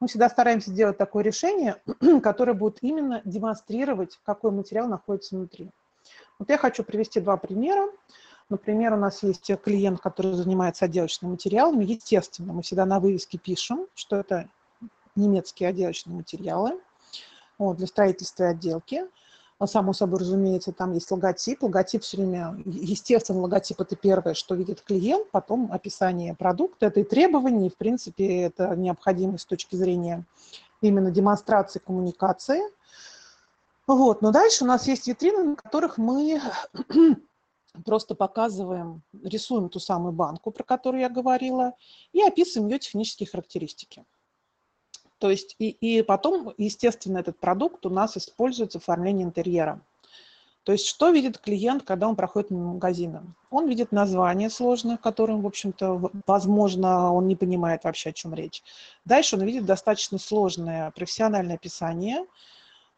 Мы 0.00 0.08
всегда 0.08 0.28
стараемся 0.28 0.70
делать 0.70 0.98
такое 0.98 1.22
решение, 1.22 1.76
которое 2.22 2.54
будет 2.54 2.78
именно 2.82 3.20
демонстрировать, 3.24 4.18
какой 4.24 4.50
материал 4.50 4.88
находится 4.88 5.36
внутри. 5.36 5.70
Вот 6.38 6.48
я 6.50 6.58
хочу 6.58 6.82
привести 6.82 7.20
два 7.20 7.36
примера. 7.36 7.88
Например, 8.48 8.94
у 8.94 8.96
нас 8.96 9.22
есть 9.22 9.50
клиент, 9.62 10.00
который 10.00 10.34
занимается 10.34 10.84
отделочными 10.84 11.32
материалами. 11.32 11.84
Естественно, 11.84 12.52
мы 12.52 12.62
всегда 12.62 12.84
на 12.84 13.00
вывеске 13.00 13.38
пишем, 13.38 13.86
что 13.94 14.16
это 14.16 14.48
немецкие 15.16 15.68
отделочные 15.68 16.16
материалы 16.16 16.80
вот, 17.58 17.76
для 17.76 17.86
строительства 17.86 18.44
и 18.44 18.46
отделки. 18.48 19.04
Само 19.66 19.92
собой 19.92 20.20
разумеется, 20.20 20.72
там 20.72 20.92
есть 20.92 21.10
логотип. 21.10 21.62
Логотип 21.62 22.02
все 22.02 22.16
время, 22.16 22.56
естественно, 22.64 23.40
логотип 23.40 23.80
это 23.80 23.96
первое, 23.96 24.34
что 24.34 24.54
видит 24.54 24.82
клиент, 24.82 25.30
потом 25.30 25.70
описание 25.72 26.34
продукта, 26.34 26.86
это 26.86 27.00
и 27.00 27.04
требования, 27.04 27.68
и, 27.68 27.70
в 27.70 27.76
принципе, 27.76 28.42
это 28.42 28.74
необходимость 28.76 29.44
с 29.44 29.46
точки 29.46 29.76
зрения 29.76 30.24
именно 30.80 31.10
демонстрации 31.10 31.78
коммуникации. 31.78 32.62
Вот. 33.86 34.22
Но 34.22 34.30
дальше 34.30 34.64
у 34.64 34.66
нас 34.66 34.86
есть 34.86 35.06
витрины, 35.06 35.42
на 35.42 35.56
которых 35.56 35.98
мы 35.98 36.40
просто 37.84 38.14
показываем, 38.14 39.02
рисуем 39.22 39.68
ту 39.68 39.80
самую 39.80 40.12
банку, 40.12 40.50
про 40.50 40.62
которую 40.62 41.00
я 41.00 41.08
говорила, 41.08 41.72
и 42.12 42.22
описываем 42.22 42.70
ее 42.70 42.78
технические 42.78 43.28
характеристики. 43.28 44.04
То 45.24 45.30
есть 45.30 45.56
и, 45.58 45.70
и 45.70 46.02
потом, 46.02 46.52
естественно, 46.58 47.16
этот 47.16 47.38
продукт 47.38 47.86
у 47.86 47.88
нас 47.88 48.14
используется 48.14 48.78
в 48.78 48.82
оформлении 48.82 49.24
интерьера. 49.24 49.80
То 50.64 50.72
есть 50.72 50.86
что 50.86 51.08
видит 51.08 51.38
клиент, 51.38 51.82
когда 51.82 52.08
он 52.08 52.14
проходит 52.14 52.50
мимо 52.50 52.74
магазина? 52.74 53.24
Он 53.50 53.66
видит 53.66 53.90
название 53.90 54.50
сложное, 54.50 54.98
которым, 54.98 55.40
в 55.40 55.46
общем-то, 55.46 56.10
возможно, 56.26 57.10
он 57.10 57.26
не 57.26 57.36
понимает 57.36 57.84
вообще, 57.84 58.10
о 58.10 58.12
чем 58.12 58.34
речь. 58.34 58.62
Дальше 59.06 59.36
он 59.36 59.44
видит 59.44 59.64
достаточно 59.64 60.18
сложное 60.18 60.90
профессиональное 60.90 61.54
описание. 61.54 62.26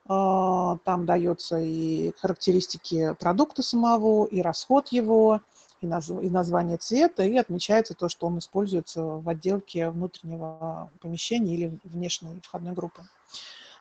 А, 0.09 0.79
там 0.79 1.07
дается 1.07 1.61
и 1.61 2.11
характеристики 2.19 3.15
продукта 3.21 3.63
самого, 3.63 4.27
и 4.27 4.43
расход 4.43 4.89
его, 4.89 5.43
и, 5.81 5.87
наз, 5.87 6.09
и 6.11 6.31
название 6.31 6.77
цвета, 6.77 7.25
и 7.25 7.37
отмечается 7.37 7.95
то, 7.95 8.09
что 8.09 8.27
он 8.27 8.39
используется 8.39 9.03
в 9.03 9.29
отделке 9.29 9.91
внутреннего 9.91 10.91
помещения 11.01 11.55
или 11.55 11.79
внешней 11.85 12.41
входной 12.43 12.73
группы. 12.73 13.03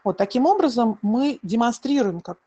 Вот 0.04 0.18
таким 0.18 0.46
образом 0.46 1.00
мы 1.02 1.40
демонстрируем 1.42 2.22
как 2.22 2.38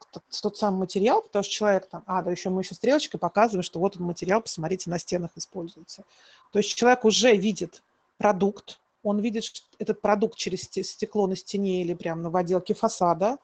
тот 0.42 0.56
самый 0.56 0.78
материал, 0.78 1.22
потому 1.22 1.42
что 1.42 1.52
человек 1.52 1.88
там, 1.88 2.04
а, 2.06 2.22
да 2.22 2.30
еще 2.30 2.50
мы 2.50 2.62
еще 2.62 2.76
стрелочкой 2.76 3.18
показываем, 3.18 3.64
что 3.64 3.80
вот 3.80 3.96
он 3.96 4.04
материал, 4.04 4.40
посмотрите, 4.40 4.88
на 4.90 4.98
стенах 5.00 5.32
используется. 5.34 6.04
То 6.52 6.60
есть 6.60 6.72
человек 6.74 7.04
уже 7.04 7.34
видит 7.34 7.82
продукт, 8.16 8.78
он 9.08 9.20
видит 9.20 9.44
этот 9.78 10.00
продукт 10.00 10.36
через 10.36 10.62
стекло 10.62 11.26
на 11.26 11.36
стене 11.36 11.82
или 11.82 11.94
прямо 11.94 12.30
в 12.30 12.36
отделке 12.36 12.74
фасада, 12.74 13.38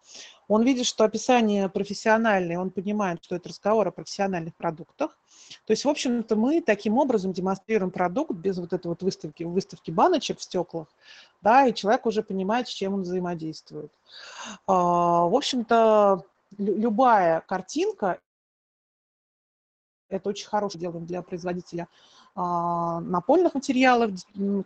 он 0.46 0.62
видит, 0.62 0.87
что 0.87 1.05
описание 1.05 1.68
профессиональное, 1.68 2.59
он 2.59 2.70
понимает, 2.70 3.24
что 3.24 3.37
это 3.37 3.48
разговор 3.48 3.88
о 3.88 3.92
профессиональных 3.92 4.55
продуктах. 4.55 5.16
То 5.66 5.72
есть, 5.72 5.85
в 5.85 5.88
общем-то, 5.88 6.37
мы 6.37 6.61
таким 6.61 6.98
образом 6.98 7.33
демонстрируем 7.33 7.90
продукт 7.90 8.33
без 8.33 8.59
вот 8.59 8.72
этой 8.72 8.88
вот 8.88 9.03
выставки, 9.03 9.42
выставки 9.42 9.90
баночек 9.90 10.38
в 10.38 10.42
стеклах, 10.42 10.88
да, 11.40 11.66
и 11.66 11.74
человек 11.74 12.07
уже 12.07 12.22
понимает, 12.22 12.68
с 12.68 12.72
чем 12.72 12.94
он 12.94 13.03
взаимодействует. 13.03 13.92
А, 14.66 15.27
в 15.27 15.35
общем-то, 15.35 16.24
любая 16.59 17.40
картинка, 17.40 18.20
это 20.09 20.29
очень 20.29 20.46
хорошее 20.46 20.81
дело 20.81 21.00
для 21.00 21.22
производителя 21.22 21.88
напольных 22.37 23.55
материалов, 23.55 24.11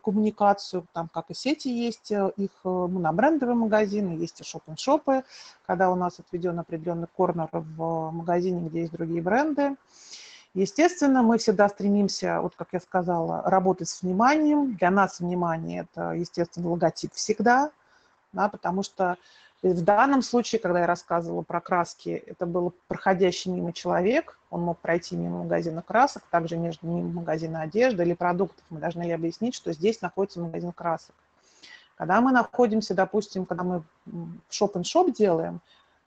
коммуникацию, 0.03 0.87
там 0.95 1.09
как 1.13 1.27
и 1.29 1.35
сети 1.35 1.69
есть, 1.69 2.11
э, 2.11 2.33
их 2.39 2.51
э, 2.65 2.69
монобрендовые 2.69 3.57
магазины, 3.57 4.19
есть 4.19 4.41
и 4.41 4.45
шоп-н-шопы, 4.45 5.23
когда 5.67 5.91
у 5.91 5.95
нас 5.95 6.19
отведен 6.19 6.59
определенный 6.59 7.09
корнер 7.15 7.49
в 7.53 8.11
магазине, 8.11 8.69
где 8.69 8.81
есть 8.81 8.93
другие 8.93 9.21
бренды. 9.21 9.77
Естественно, 10.55 11.23
мы 11.23 11.37
всегда 11.37 11.69
стремимся, 11.69 12.41
вот 12.41 12.55
как 12.57 12.69
я 12.73 12.81
сказала, 12.81 13.43
работать 13.45 13.91
с 13.91 14.01
вниманием. 14.01 14.75
Для 14.77 14.91
нас 14.91 15.21
внимание– 15.21 15.87
это, 15.93 16.13
естественно, 16.13 16.71
логотип 16.71 17.13
всегда, 17.13 17.71
да, 18.33 18.49
потому 18.49 18.83
что 18.83 19.19
в 19.63 19.83
данном 19.83 20.23
случае, 20.23 20.61
когда 20.61 20.81
я 20.81 20.87
рассказывала 20.87 21.43
про 21.43 21.61
краски, 21.61 22.11
это 22.27 22.47
был 22.47 22.75
проходящий 22.87 23.51
мимо 23.51 23.73
человек, 23.73 24.39
он 24.51 24.63
мог 24.63 24.79
пройти 24.79 25.17
мимо 25.17 25.43
магазина 25.43 25.83
красок, 25.83 26.23
также 26.31 26.57
между 26.57 26.87
мимо 26.87 27.21
магазина 27.21 27.63
одежды 27.63 28.05
или 28.05 28.15
продуктов. 28.15 28.65
Мы 28.71 28.79
должны 28.79 29.03
ли 29.03 29.11
объяснить, 29.11 29.55
что 29.55 29.73
здесь 29.73 30.01
находится 30.01 30.41
магазин 30.41 30.71
красок. 30.73 31.15
Когда 31.97 32.21
мы 32.21 32.31
находимся, 32.31 32.95
допустим, 32.95 33.45
когда 33.47 33.65
мы 33.65 33.83
шоп-н-шоп 34.49 35.13
делаем, 35.13 35.61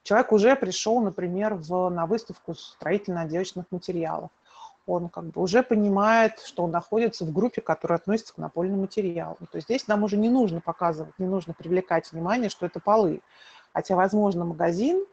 человек 0.03 0.31
уже 0.31 0.55
пришел, 0.55 1.01
например, 1.01 1.55
в, 1.55 1.89
на 1.89 2.05
выставку 2.05 2.55
строительно-отделочных 2.55 3.65
материалов 3.69 4.31
он 4.85 5.09
как 5.09 5.25
бы 5.25 5.41
уже 5.41 5.63
понимает, 5.63 6.39
что 6.39 6.63
он 6.63 6.71
находится 6.71 7.25
в 7.25 7.31
группе, 7.31 7.61
которая 7.61 7.99
относится 7.99 8.33
к 8.33 8.37
напольным 8.37 8.81
материалам. 8.81 9.37
То 9.51 9.57
есть 9.57 9.67
здесь 9.67 9.87
нам 9.87 10.03
уже 10.03 10.17
не 10.17 10.29
нужно 10.29 10.61
показывать, 10.61 11.17
не 11.19 11.27
нужно 11.27 11.53
привлекать 11.53 12.11
внимание, 12.11 12.49
что 12.49 12.65
это 12.65 12.79
полы. 12.79 13.21
Хотя, 13.73 13.95
возможно, 13.95 14.43
магазин, 14.43 15.05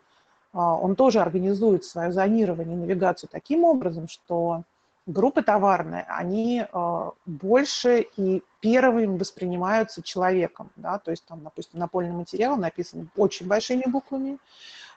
а, 0.52 0.74
он 0.74 0.96
тоже 0.96 1.20
организует 1.20 1.85
свое 1.85 2.12
зонирование 2.12 2.76
навигацию 2.76 3.28
таким 3.31 3.64
образом, 3.64 4.09
что 4.09 4.62
группы 5.07 5.42
товарные, 5.42 6.04
они 6.09 6.64
а, 6.72 7.12
больше 7.26 8.07
и 8.16 8.42
первыми 8.61 9.18
воспринимаются 9.18 10.02
человеком. 10.02 10.70
Да? 10.76 10.98
То 10.98 11.11
есть 11.11 11.24
там, 11.26 11.42
допустим, 11.42 11.78
напольный 11.78 12.12
материал 12.12 12.57
написан 12.57 13.11
очень 13.16 13.46
большими 13.46 13.85
буквами, 13.87 14.38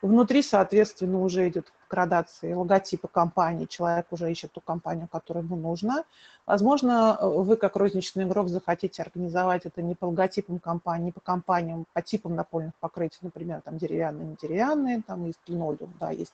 Внутри, 0.01 0.41
соответственно, 0.41 1.21
уже 1.21 1.47
идет 1.47 1.71
градация 1.87 2.55
логотипа 2.55 3.07
компании. 3.07 3.65
Человек 3.65 4.07
уже 4.09 4.31
ищет 4.31 4.51
ту 4.51 4.59
компанию, 4.59 5.07
которая 5.07 5.43
ему 5.43 5.55
нужна. 5.55 6.05
Возможно, 6.47 7.19
вы 7.21 7.55
как 7.55 7.75
розничный 7.75 8.23
игрок 8.23 8.49
захотите 8.49 9.03
организовать 9.03 9.65
это 9.65 9.83
не 9.83 9.93
по 9.93 10.05
логотипам 10.05 10.59
компании, 10.59 11.05
не 11.05 11.11
по 11.11 11.19
компаниям, 11.19 11.85
по 11.93 12.01
типам 12.01 12.35
напольных 12.35 12.73
покрытий, 12.79 13.19
например, 13.21 13.61
там 13.61 13.77
деревянные, 13.77 14.29
не 14.29 14.35
деревянные, 14.41 15.01
там 15.05 15.25
есть 15.25 15.39
линолеум, 15.47 15.93
да, 15.99 16.09
есть 16.09 16.33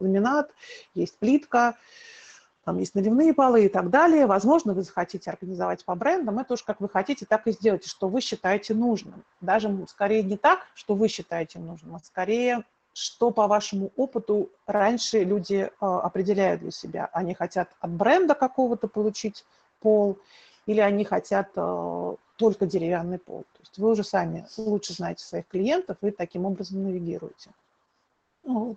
ламинат, 0.00 0.50
есть 0.94 1.16
плитка, 1.18 1.76
там 2.64 2.78
есть 2.78 2.94
наливные 2.96 3.32
полы 3.32 3.66
и 3.66 3.68
так 3.68 3.90
далее. 3.90 4.26
Возможно, 4.26 4.74
вы 4.74 4.82
захотите 4.82 5.30
организовать 5.30 5.84
по 5.84 5.94
брендам. 5.94 6.38
Это 6.40 6.54
уж 6.54 6.62
как 6.62 6.80
вы 6.80 6.88
хотите, 6.88 7.26
так 7.26 7.46
и 7.46 7.52
сделайте, 7.52 7.88
что 7.88 8.08
вы 8.08 8.20
считаете 8.20 8.74
нужным. 8.74 9.22
Даже 9.40 9.70
скорее 9.88 10.22
не 10.24 10.36
так, 10.36 10.60
что 10.74 10.94
вы 10.94 11.08
считаете 11.08 11.58
нужным, 11.58 11.94
а 11.94 11.98
скорее 12.00 12.64
что 12.94 13.32
по 13.32 13.48
вашему 13.48 13.90
опыту 13.96 14.50
раньше 14.66 15.24
люди 15.24 15.70
а, 15.80 16.00
определяют 16.00 16.62
для 16.62 16.70
себя? 16.70 17.10
Они 17.12 17.34
хотят 17.34 17.68
от 17.80 17.90
бренда 17.90 18.34
какого-то 18.34 18.88
получить 18.88 19.44
пол 19.80 20.18
или 20.66 20.80
они 20.80 21.04
хотят 21.04 21.50
а, 21.56 22.14
только 22.36 22.66
деревянный 22.66 23.18
пол? 23.18 23.44
То 23.52 23.60
есть 23.60 23.78
вы 23.78 23.90
уже 23.90 24.04
сами 24.04 24.46
лучше 24.56 24.94
знаете 24.94 25.24
своих 25.24 25.46
клиентов 25.48 25.98
и 26.02 26.12
таким 26.12 26.46
образом 26.46 26.84
навигируете. 26.84 27.50
Вот. 28.44 28.76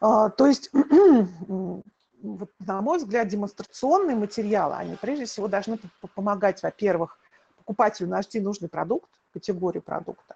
А, 0.00 0.30
то 0.30 0.46
есть, 0.46 0.70
вот, 0.72 2.50
на 2.58 2.82
мой 2.82 2.98
взгляд, 2.98 3.28
демонстрационные 3.28 4.16
материалы, 4.16 4.74
они 4.74 4.96
прежде 4.96 5.26
всего 5.26 5.46
должны 5.46 5.78
помогать, 6.16 6.60
во-первых, 6.62 7.18
покупателю 7.56 8.08
найти 8.08 8.40
нужный 8.40 8.68
продукт, 8.68 9.08
категорию 9.32 9.82
продукта, 9.82 10.34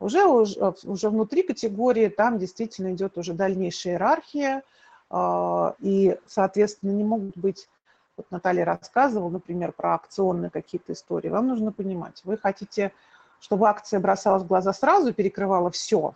уже, 0.00 0.24
уже, 0.24 0.74
уже 0.84 1.10
внутри 1.10 1.42
категории 1.42 2.08
там 2.08 2.38
действительно 2.38 2.92
идет 2.92 3.18
уже 3.18 3.32
дальнейшая 3.34 3.94
иерархия, 3.94 4.62
а, 5.10 5.74
и, 5.80 6.16
соответственно, 6.26 6.92
не 6.92 7.04
могут 7.04 7.36
быть, 7.36 7.68
вот 8.16 8.30
Наталья 8.30 8.64
рассказывала, 8.64 9.30
например, 9.30 9.72
про 9.72 9.94
акционные 9.94 10.50
какие-то 10.50 10.92
истории, 10.92 11.28
вам 11.28 11.48
нужно 11.48 11.72
понимать, 11.72 12.20
вы 12.24 12.36
хотите, 12.36 12.92
чтобы 13.40 13.68
акция 13.68 14.00
бросалась 14.00 14.42
в 14.42 14.46
глаза 14.46 14.72
сразу 14.72 15.12
перекрывала 15.12 15.70
все, 15.70 16.14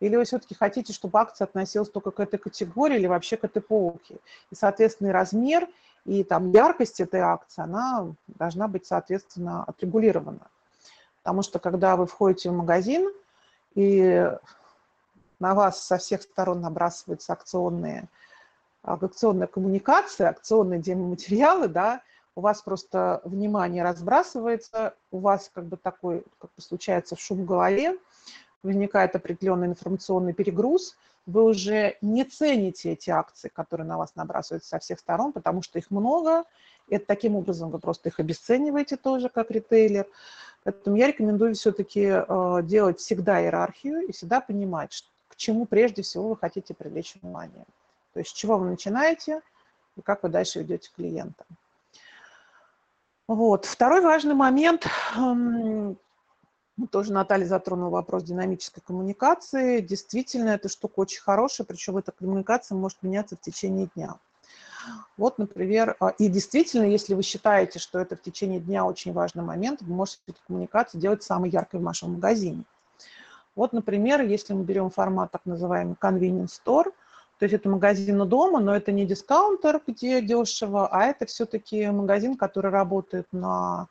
или 0.00 0.16
вы 0.16 0.24
все-таки 0.24 0.54
хотите, 0.54 0.92
чтобы 0.92 1.18
акция 1.18 1.46
относилась 1.46 1.90
только 1.90 2.10
к 2.10 2.20
этой 2.20 2.38
категории 2.38 2.96
или 2.96 3.06
вообще 3.06 3.36
к 3.36 3.44
этой 3.44 3.60
полке. 3.60 4.16
И, 4.50 4.54
соответственно, 4.54 5.12
размер, 5.12 5.68
и 6.04 6.22
там 6.22 6.52
яркость 6.52 7.00
этой 7.00 7.20
акции, 7.20 7.62
она 7.62 8.06
должна 8.28 8.68
быть, 8.68 8.86
соответственно, 8.86 9.64
отрегулирована. 9.64 10.46
Потому 11.28 11.42
что 11.42 11.58
когда 11.58 11.96
вы 11.96 12.06
входите 12.06 12.48
в 12.48 12.54
магазин, 12.54 13.06
и 13.74 14.32
на 15.38 15.54
вас 15.54 15.84
со 15.84 15.98
всех 15.98 16.22
сторон 16.22 16.62
набрасываются 16.62 17.34
акционные, 17.34 18.08
акционная 18.82 19.46
коммуникация, 19.46 20.30
акционные 20.30 20.80
демоматериалы, 20.80 21.68
да, 21.68 22.00
у 22.34 22.40
вас 22.40 22.62
просто 22.62 23.20
внимание 23.24 23.84
разбрасывается, 23.84 24.94
у 25.10 25.18
вас 25.18 25.50
как 25.52 25.66
бы 25.66 25.76
такой, 25.76 26.24
как 26.38 26.48
бы 26.56 26.62
случается 26.62 27.14
шум 27.14 27.42
в 27.42 27.44
голове, 27.44 27.98
возникает 28.62 29.14
определенный 29.14 29.66
информационный 29.66 30.32
перегруз, 30.32 30.96
вы 31.26 31.44
уже 31.44 31.98
не 32.00 32.24
цените 32.24 32.92
эти 32.92 33.10
акции, 33.10 33.48
которые 33.48 33.86
на 33.86 33.98
вас 33.98 34.16
набрасываются 34.16 34.70
со 34.70 34.78
всех 34.78 34.98
сторон, 34.98 35.34
потому 35.34 35.60
что 35.60 35.78
их 35.78 35.90
много, 35.90 36.44
и 36.88 36.96
таким 36.96 37.36
образом 37.36 37.68
вы 37.68 37.80
просто 37.80 38.08
их 38.08 38.18
обесцениваете 38.18 38.96
тоже 38.96 39.28
как 39.28 39.50
ритейлер. 39.50 40.06
Поэтому 40.68 40.96
я 40.96 41.06
рекомендую 41.06 41.54
все-таки 41.54 42.02
э, 42.02 42.58
делать 42.62 43.00
всегда 43.00 43.42
иерархию 43.42 44.06
и 44.06 44.12
всегда 44.12 44.42
понимать, 44.42 45.02
к 45.28 45.36
чему 45.36 45.64
прежде 45.64 46.02
всего 46.02 46.28
вы 46.28 46.36
хотите 46.36 46.74
привлечь 46.74 47.14
внимание. 47.22 47.64
То 48.12 48.20
есть 48.20 48.32
с 48.32 48.34
чего 48.34 48.58
вы 48.58 48.68
начинаете 48.68 49.40
и 49.96 50.02
как 50.02 50.22
вы 50.22 50.28
дальше 50.28 50.58
ведете 50.58 50.90
клиента. 50.94 51.46
Вот. 53.28 53.64
Второй 53.64 54.02
важный 54.02 54.34
момент. 54.34 54.86
Эм, 55.16 55.96
тоже 56.90 57.14
Наталья 57.14 57.46
затронула 57.46 57.88
вопрос 57.88 58.24
динамической 58.24 58.82
коммуникации. 58.86 59.80
Действительно, 59.80 60.50
эта 60.50 60.68
штука 60.68 61.00
очень 61.00 61.22
хорошая, 61.22 61.66
причем 61.66 61.96
эта 61.96 62.12
коммуникация 62.12 62.76
может 62.76 62.98
меняться 63.02 63.36
в 63.36 63.40
течение 63.40 63.88
дня. 63.94 64.18
Вот, 65.16 65.38
например, 65.38 65.96
а, 66.00 66.10
и 66.10 66.28
действительно, 66.28 66.84
если 66.84 67.14
вы 67.14 67.22
считаете, 67.22 67.78
что 67.78 67.98
это 67.98 68.16
в 68.16 68.22
течение 68.22 68.60
дня 68.60 68.84
очень 68.84 69.12
важный 69.12 69.42
момент, 69.42 69.82
вы 69.82 69.94
можете 69.94 70.18
эту 70.28 70.38
коммуникацию 70.46 71.00
делать 71.00 71.22
самой 71.22 71.50
яркой 71.50 71.80
в 71.80 71.84
вашем 71.84 72.14
магазине. 72.14 72.64
Вот, 73.56 73.72
например, 73.72 74.22
если 74.22 74.52
мы 74.52 74.62
берем 74.62 74.90
формат 74.90 75.32
так 75.32 75.44
называемый 75.44 75.96
convenience 76.00 76.52
store, 76.64 76.92
то 77.38 77.44
есть 77.44 77.54
это 77.54 77.68
магазин 77.68 78.20
у 78.20 78.24
дома, 78.24 78.60
но 78.60 78.74
это 78.74 78.92
не 78.92 79.06
дискаунтер, 79.06 79.80
где 79.86 80.20
дешево, 80.20 80.88
а 80.88 81.04
это 81.04 81.26
все-таки 81.26 81.88
магазин, 81.88 82.36
который 82.36 82.70
работает 82.70 83.26
на 83.32 83.88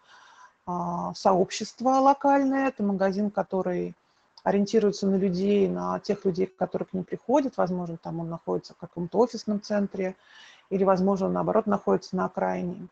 а, 0.65 1.13
сообщество 1.13 1.89
локальное, 1.91 2.67
это 2.67 2.83
магазин, 2.83 3.31
который 3.31 3.95
ориентируется 4.43 5.07
на 5.07 5.15
людей, 5.15 5.67
на 5.67 5.99
тех 5.99 6.23
людей, 6.25 6.47
которые 6.47 6.87
к 6.87 6.93
ним 6.93 7.03
приходят, 7.03 7.57
возможно, 7.57 7.97
там 7.97 8.19
он 8.19 8.29
находится 8.29 8.73
в 8.73 8.77
каком-то 8.77 9.17
офисном 9.19 9.61
центре, 9.61 10.15
или, 10.69 10.83
возможно, 10.83 11.29
наоборот, 11.29 11.67
находится 11.67 12.15
на 12.15 12.25
окраине. 12.25 12.87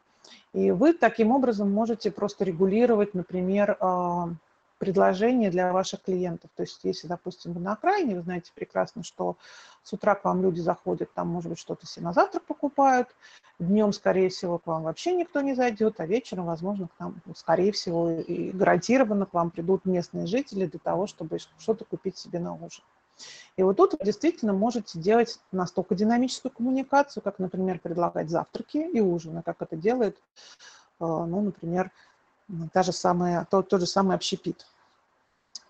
И 0.54 0.72
вы 0.72 0.94
таким 0.94 1.32
образом 1.32 1.72
можете 1.72 2.12
просто 2.12 2.46
регулировать, 2.46 3.14
например, 3.14 3.78
а, 3.80 4.30
предложения 4.78 5.50
для 5.50 5.72
ваших 5.72 6.02
клиентов. 6.02 6.50
То 6.56 6.64
есть 6.64 6.80
если, 6.84 7.08
допустим, 7.08 7.54
вы 7.54 7.62
на 7.62 7.74
окраине, 7.74 8.16
вы 8.16 8.22
знаете 8.22 8.52
прекрасно, 8.54 9.04
что 9.04 9.38
с 9.84 9.94
утра 9.94 10.16
к 10.16 10.26
вам 10.26 10.42
люди 10.42 10.60
заходят, 10.60 11.14
там, 11.14 11.28
может 11.28 11.50
быть, 11.50 11.60
что-то 11.60 11.86
себе 11.86 12.06
на 12.06 12.14
завтрак 12.14 12.44
покупают, 12.44 13.08
днем, 13.60 13.94
скорее 13.94 14.30
всего, 14.30 14.58
к 14.58 14.68
вам 14.68 14.84
вообще 14.84 15.14
никто 15.14 15.42
не 15.42 15.54
зайдет, 15.56 16.00
а 16.00 16.06
вечером, 16.06 16.46
возможно, 16.46 16.88
к 16.88 17.00
нам, 17.00 17.16
скорее 17.36 17.72
всего, 17.72 18.12
и 18.12 18.52
гарантированно 18.52 19.26
к 19.26 19.34
вам 19.34 19.52
придут 19.52 19.86
местные 19.86 20.28
жители 20.28 20.66
для 20.66 20.80
того, 20.80 21.08
чтобы 21.08 21.38
что-то 21.60 21.86
купить 21.86 22.18
себе 22.18 22.40
на 22.40 22.54
ужин. 22.54 22.84
И 23.58 23.64
вот 23.64 23.78
тут 23.78 23.94
вы 23.94 24.06
действительно 24.06 24.54
можете 24.54 25.00
делать 25.00 25.40
настолько 25.52 25.96
динамическую 25.96 26.52
коммуникацию, 26.52 27.24
как, 27.24 27.40
например, 27.40 27.80
предлагать 27.80 28.30
завтраки 28.30 28.78
и 28.78 29.00
ужины, 29.00 29.42
как 29.44 29.62
это 29.62 29.76
делает, 29.76 30.18
э, 30.18 30.20
ну, 31.00 31.42
например, 31.42 31.92
та 32.74 32.84
же 32.84 32.92
самая, 32.92 33.48
тот, 33.50 33.70
тот 33.70 33.80
же 33.80 33.88
самый 33.88 34.16
общепит. 34.16 34.66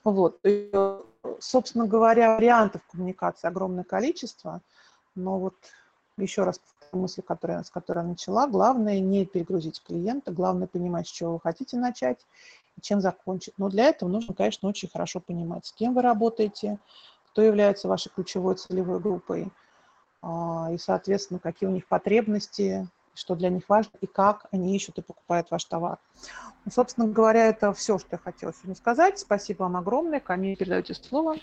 Вот. 0.04 0.40
И, 0.44 0.72
собственно 1.40 1.88
говоря, 1.88 2.36
вариантов 2.36 2.82
коммуникации 2.92 3.48
огромное 3.48 3.84
количество, 3.84 4.62
но 5.16 5.40
вот 5.40 5.56
еще 6.18 6.44
раз 6.44 6.60
мысль, 6.92 7.22
которая, 7.22 7.64
с 7.64 7.70
которой 7.70 8.00
я 8.00 8.10
начала, 8.10 8.48
главное 8.48 9.00
не 9.00 9.26
перегрузить 9.26 9.82
клиента, 9.84 10.32
главное 10.32 10.68
понимать, 10.68 11.08
с 11.08 11.12
чего 11.12 11.34
вы 11.34 11.40
хотите 11.40 11.78
начать 11.78 12.20
и 12.78 12.82
чем 12.82 13.02
закончить. 13.02 13.54
Но 13.58 13.70
для 13.70 13.86
этого 13.86 14.10
нужно, 14.10 14.34
конечно, 14.34 14.70
очень 14.70 14.90
хорошо 14.90 15.20
понимать, 15.20 15.66
с 15.66 15.74
кем 15.74 15.94
вы 15.94 16.02
работаете, 16.02 16.80
кто 17.36 17.42
является 17.42 17.90
вашей 17.90 18.10
ключевой 18.16 18.56
целевой 18.56 19.02
группой, 19.02 19.50
а, 20.22 20.70
и, 20.72 20.78
соответственно, 20.78 21.38
какие 21.38 21.68
у 21.68 21.72
них 21.74 21.86
потребности, 21.86 22.88
что 23.14 23.36
для 23.36 23.50
них 23.50 23.64
важно 23.68 23.92
и 24.00 24.06
как 24.06 24.46
они 24.52 24.74
ищут 24.74 25.00
и 25.00 25.02
покупают 25.02 25.52
ваш 25.52 25.66
товар. 25.66 25.98
Ну, 26.64 26.72
собственно 26.72 27.10
говоря, 27.10 27.48
это 27.48 27.74
все, 27.74 28.00
что 28.00 28.08
я 28.12 28.20
хотела 28.20 28.54
сегодня 28.54 28.76
сказать. 28.76 29.20
Спасибо 29.20 29.64
вам 29.64 29.76
огромное. 29.76 30.22
Камиль, 30.22 30.56
передаете 30.56 30.94
слово. 30.94 31.36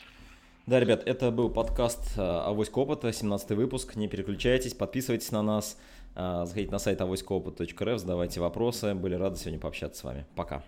Да, 0.65 0.81
ребят, 0.81 1.03
это 1.05 1.31
был 1.31 1.51
подкаст 1.51 2.17
э, 2.17 2.23
«Авоська 2.23 2.79
опыта», 2.79 3.13
17 3.13 3.51
выпуск. 3.51 3.95
Не 3.95 4.09
переключайтесь, 4.09 4.73
подписывайтесь 4.73 5.31
на 5.31 5.43
нас, 5.43 5.77
э, 6.17 6.45
заходите 6.47 6.73
на 6.73 6.79
сайт 6.79 7.03
авоськаопыт.рф, 7.03 7.99
задавайте 7.99 8.41
вопросы. 8.41 8.95
Были 8.95 9.15
рады 9.17 9.37
сегодня 9.37 9.61
пообщаться 9.61 10.01
с 10.01 10.05
вами. 10.05 10.25
Пока. 10.37 10.63